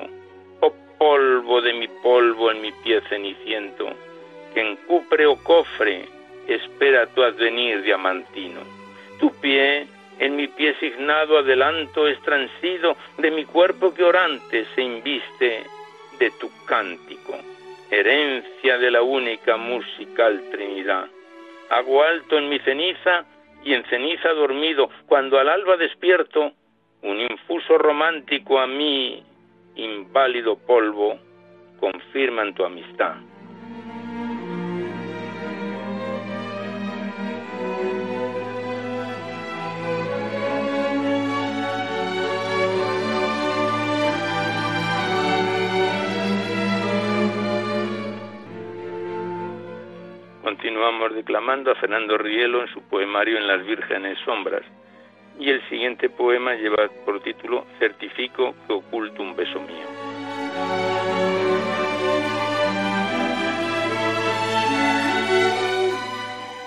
[0.60, 3.88] Oh polvo de mi polvo en mi pie ceniciento,
[4.52, 6.04] que en cupre o cofre
[6.46, 8.60] espera tu advenir diamantino.
[9.18, 9.86] Tu pie
[10.18, 15.64] en mi pie signado adelanto es transido de mi cuerpo que orante se inviste
[16.18, 17.36] de tu cántico,
[17.90, 21.06] herencia de la única musical Trinidad.
[21.70, 23.24] Hago alto en mi ceniza
[23.64, 26.52] y en ceniza dormido, cuando al alba despierto,
[27.02, 29.22] un infuso romántico a mí,
[29.74, 31.18] inválido polvo,
[31.80, 33.16] confirman tu amistad.
[50.44, 54.60] Continuamos declamando a Fernando Rielo en su poemario En las vírgenes sombras.
[55.38, 59.86] Y el siguiente poema lleva por título Certifico que oculto un beso mío.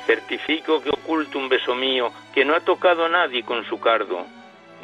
[0.08, 4.26] Certifico que oculto un beso mío que no ha tocado a nadie con su cardo.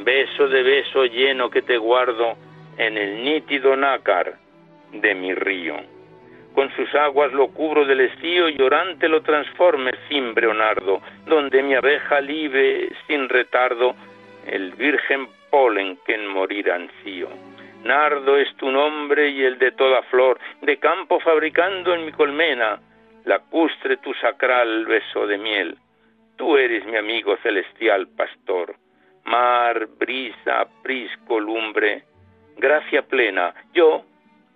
[0.06, 2.36] Beso de beso lleno que te guardo
[2.78, 4.36] en el nítido nácar
[4.91, 5.93] de mi río
[6.54, 11.64] con sus aguas lo cubro del estío y orante lo transforme cimbre o nardo, donde
[11.64, 13.95] mi abeja libe sin retardo
[14.45, 17.30] el virgen polen que en morir ansío.
[17.84, 22.80] Nardo es tu nombre y el de toda flor, de campo fabricando en mi colmena,
[23.26, 25.78] lacustre tu sacral beso de miel.
[26.38, 28.76] Tú eres mi amigo celestial pastor,
[29.26, 32.04] mar, brisa, prisco, lumbre,
[32.58, 34.04] gracia plena, yo,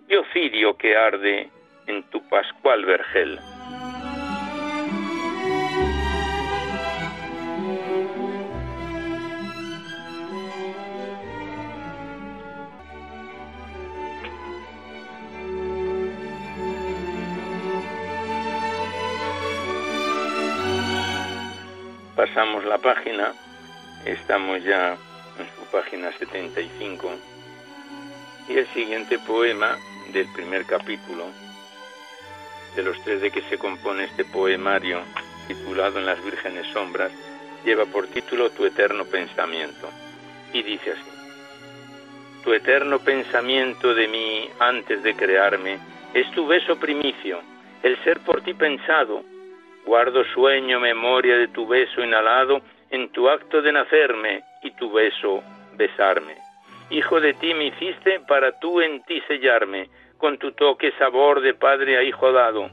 [0.08, 1.50] yo cirio que arde,
[1.88, 3.40] en tu Pascual Vergel.
[22.14, 23.32] Pasamos la página,
[24.04, 24.92] estamos ya
[25.38, 27.10] en su página 75
[28.48, 29.78] y el siguiente poema
[30.12, 31.47] del primer capítulo
[32.76, 35.00] de los tres de que se compone este poemario
[35.48, 37.10] titulado En las vírgenes sombras,
[37.64, 39.88] lleva por título Tu eterno pensamiento.
[40.52, 41.10] Y dice así,
[42.44, 45.78] Tu eterno pensamiento de mí antes de crearme
[46.14, 47.40] es tu beso primicio,
[47.82, 49.22] el ser por ti pensado.
[49.84, 52.60] Guardo sueño, memoria de tu beso inhalado
[52.90, 55.42] en tu acto de nacerme y tu beso
[55.76, 56.36] besarme.
[56.90, 59.88] Hijo de ti me hiciste para tú en ti sellarme,
[60.18, 62.68] con tu toque sabor de padre a hijo dado,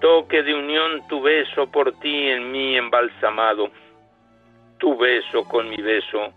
[0.00, 3.70] toque de unión tu beso por ti en mí embalsamado,
[4.78, 6.32] tu beso con mi beso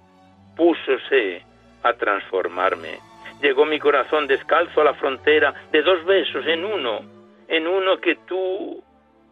[0.55, 1.43] púsose
[1.83, 2.99] a transformarme.
[3.41, 7.01] Llegó mi corazón descalzo a la frontera de dos besos en uno,
[7.47, 8.83] en uno que tú,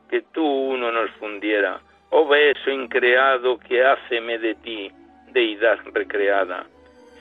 [0.10, 1.80] que tú uno nos fundiera.
[2.10, 4.92] Oh beso increado que háceme de ti,
[5.32, 6.66] deidad recreada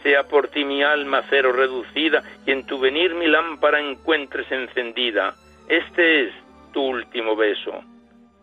[0.02, 5.34] sea por ti mi alma cero reducida y en tu venir mi lámpara encuentres encendida.
[5.68, 6.34] Este es
[6.72, 7.82] tu último beso.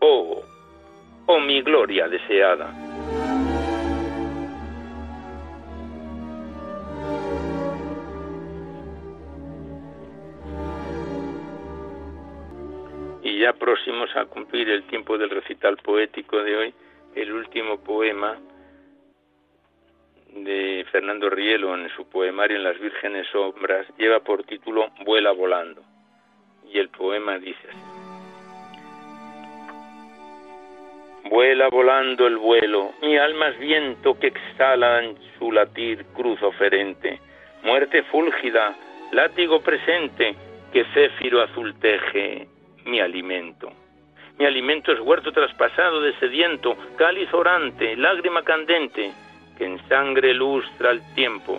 [0.00, 0.42] Oh,
[1.26, 2.72] oh mi gloria deseada.
[13.22, 16.74] Y ya próximos a cumplir el tiempo del recital poético de hoy,
[17.14, 18.38] el último poema
[20.44, 25.82] de Fernando Rielo en su poemario En las vírgenes sombras lleva por título Vuela volando.
[26.72, 27.96] Y el poema dice así.
[31.28, 37.18] Vuela volando el vuelo, mi alma es viento que exhala en su latir cruz oferente,
[37.64, 38.76] muerte fúlgida,
[39.10, 40.36] látigo presente,
[40.72, 42.46] que céfiro azul teje
[42.84, 43.72] mi alimento.
[44.38, 49.12] Mi alimento es huerto traspasado de sediento, cáliz orante, lágrima candente,
[49.56, 51.58] que en sangre lustra el tiempo.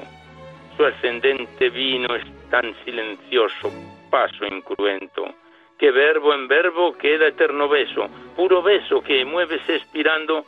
[0.76, 3.72] Su ascendente vino es tan silencioso,
[4.10, 5.26] paso incruento,
[5.78, 10.46] que verbo en verbo queda eterno beso, puro beso que mueves expirando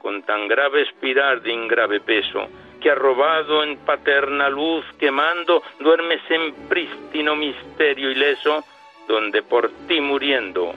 [0.00, 2.48] con tan grave espirar de ingrave peso,
[2.80, 8.64] que arrobado en paterna luz quemando, duermes en prístino misterio ileso,
[9.06, 10.74] donde por ti muriendo,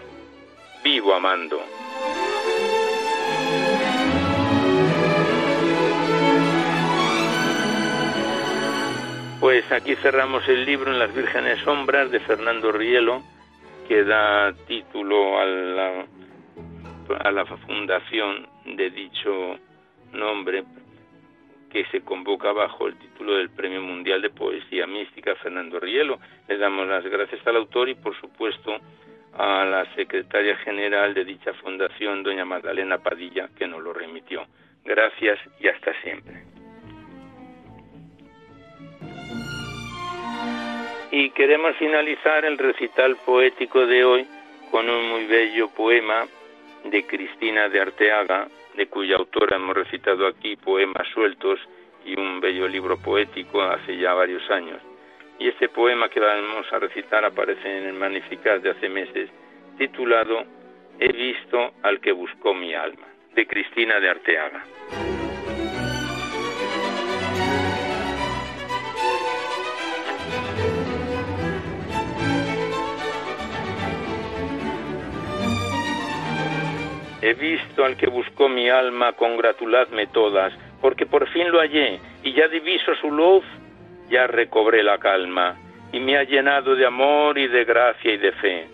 [0.83, 1.59] vivo amando.
[9.39, 13.21] Pues aquí cerramos el libro en las vírgenes sombras de Fernando Rielo,
[13.87, 16.05] que da título a la,
[17.19, 19.59] a la fundación de dicho
[20.13, 20.63] nombre,
[21.69, 26.17] que se convoca bajo el título del Premio Mundial de Poesía Mística Fernando Rielo.
[26.47, 28.77] Le damos las gracias al autor y, por supuesto,
[29.37, 34.45] a la secretaria general de dicha fundación, doña Magdalena Padilla, que nos lo remitió.
[34.85, 36.54] Gracias y hasta siempre.
[41.17, 44.27] Y queremos finalizar el recital poético de hoy
[44.69, 46.27] con un muy bello poema
[46.83, 51.57] de Cristina de Arteaga, de cuya autora hemos recitado aquí poemas sueltos
[52.03, 54.81] y un bello libro poético hace ya varios años.
[55.39, 59.29] Y este poema que vamos a recitar aparece en el Magnificat de hace meses,
[59.77, 60.43] titulado
[60.99, 64.65] He visto al que buscó mi alma, de Cristina de Arteaga.
[77.25, 82.33] He visto al que buscó mi alma, congratuladme todas, porque por fin lo hallé, y
[82.33, 83.43] ya diviso su luz,
[84.11, 85.57] ya recobré la calma,
[85.91, 88.67] y me ha llenado de amor y de gracia y de fe.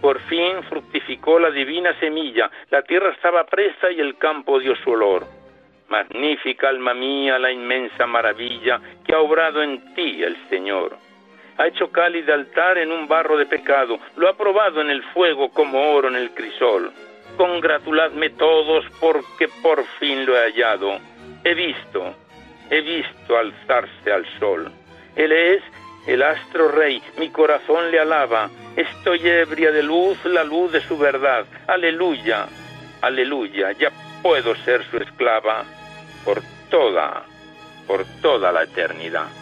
[0.00, 4.90] Por fin fructificó la divina semilla, la tierra estaba presa y el campo dio su
[4.90, 5.24] olor.
[5.88, 10.96] Magnífica alma mía la inmensa maravilla que ha obrado en ti el Señor.
[11.56, 15.52] Ha hecho cálido altar en un barro de pecado, lo ha probado en el fuego
[15.52, 16.90] como oro en el crisol
[17.36, 20.98] congratuladme todos porque por fin lo he hallado.
[21.44, 22.14] He visto,
[22.70, 24.70] he visto alzarse al sol.
[25.16, 25.62] Él es
[26.06, 28.50] el astro rey, mi corazón le alaba.
[28.76, 31.46] Estoy ebria de luz, la luz de su verdad.
[31.66, 32.46] Aleluya,
[33.00, 33.90] aleluya, ya
[34.22, 35.64] puedo ser su esclava
[36.24, 37.24] por toda,
[37.86, 39.41] por toda la eternidad.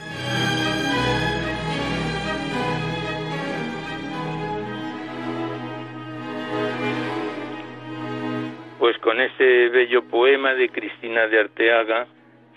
[8.80, 12.06] Pues con ese bello poema de Cristina de Arteaga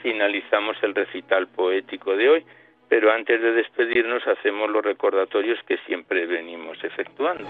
[0.02, 2.46] finalizamos el recital poético de hoy,
[2.88, 7.44] pero antes de despedirnos hacemos los recordatorios que siempre venimos efectuando.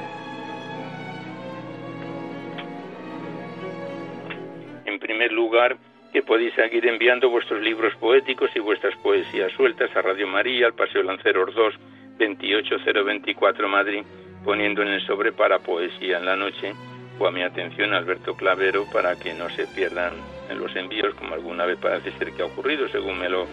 [4.86, 5.78] En primer lugar,
[6.12, 10.74] que podéis seguir enviando vuestros libros poéticos y vuestras poesías sueltas a Radio María, al
[10.74, 11.76] Paseo Lanceros 2,
[12.18, 14.04] 28024 Madrid,
[14.44, 16.74] poniendo en el sobre para Poesía en la Noche
[17.20, 20.14] o a mi atención Alberto Clavero para que no se pierdan
[20.50, 23.46] en los envíos, como alguna vez parece ser que ha ocurrido, según me lo,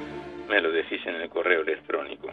[0.48, 2.30] me lo decís en el correo electrónico.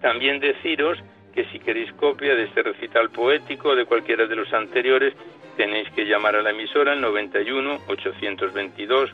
[0.00, 0.98] También deciros
[1.34, 5.14] que si queréis copia de este recital poético o de cualquiera de los anteriores,
[5.56, 9.10] tenéis que llamar a la emisora al 91 822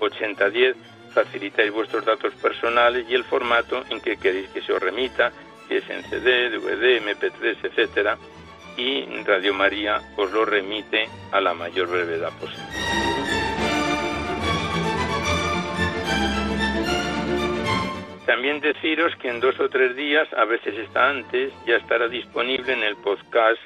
[0.00, 0.76] 8010,
[1.12, 5.32] facilitáis vuestros datos personales y el formato en que queréis que se os remita,
[5.68, 8.18] si es en CD, DVD, MP3, etcétera,
[8.76, 12.64] y Radio María os lo remite a la mayor brevedad posible.
[18.26, 22.72] También deciros que en dos o tres días, a veces está antes, ya estará disponible
[22.72, 23.60] en el podcast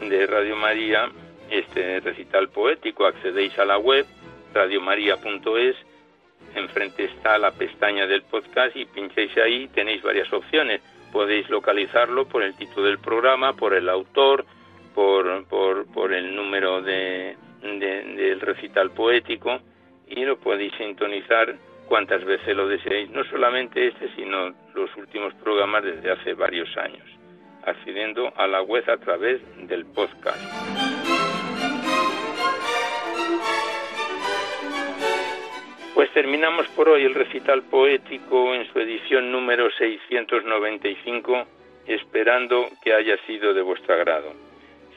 [0.00, 1.10] de Radio María
[1.50, 3.06] este recital poético.
[3.06, 4.04] Accedéis a la web
[4.52, 5.76] radiomaria.es,
[6.54, 10.80] enfrente está la pestaña del podcast y pincháis ahí, tenéis varias opciones
[11.14, 14.44] podéis localizarlo por el título del programa, por el autor,
[14.96, 19.60] por, por, el número de, del recital poético
[20.08, 21.54] y lo podéis sintonizar
[21.86, 27.06] cuantas veces lo deseéis, no solamente este, sino los últimos programas desde hace varios años,
[27.64, 30.93] accediendo a la web a través del podcast.
[35.94, 41.46] Pues terminamos por hoy el recital poético en su edición número 695,
[41.86, 44.32] esperando que haya sido de vuestro agrado.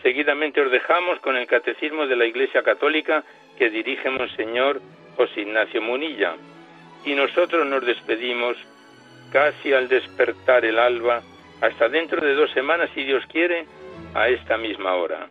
[0.02, 3.24] Seguidamente os dejamos con el Catecismo de la Iglesia Católica
[3.60, 4.82] que dirige Monseñor
[5.16, 6.36] José Ignacio Munilla.
[7.06, 8.58] Y nosotros nos despedimos
[9.32, 11.22] casi al despertar el alba,
[11.62, 13.68] hasta dentro de dos semanas, si Dios quiere,
[14.16, 15.30] a esta misma hora.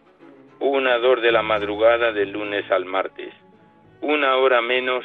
[0.60, 3.34] Una dor de la madrugada del lunes al martes.
[4.00, 5.04] Una hora menos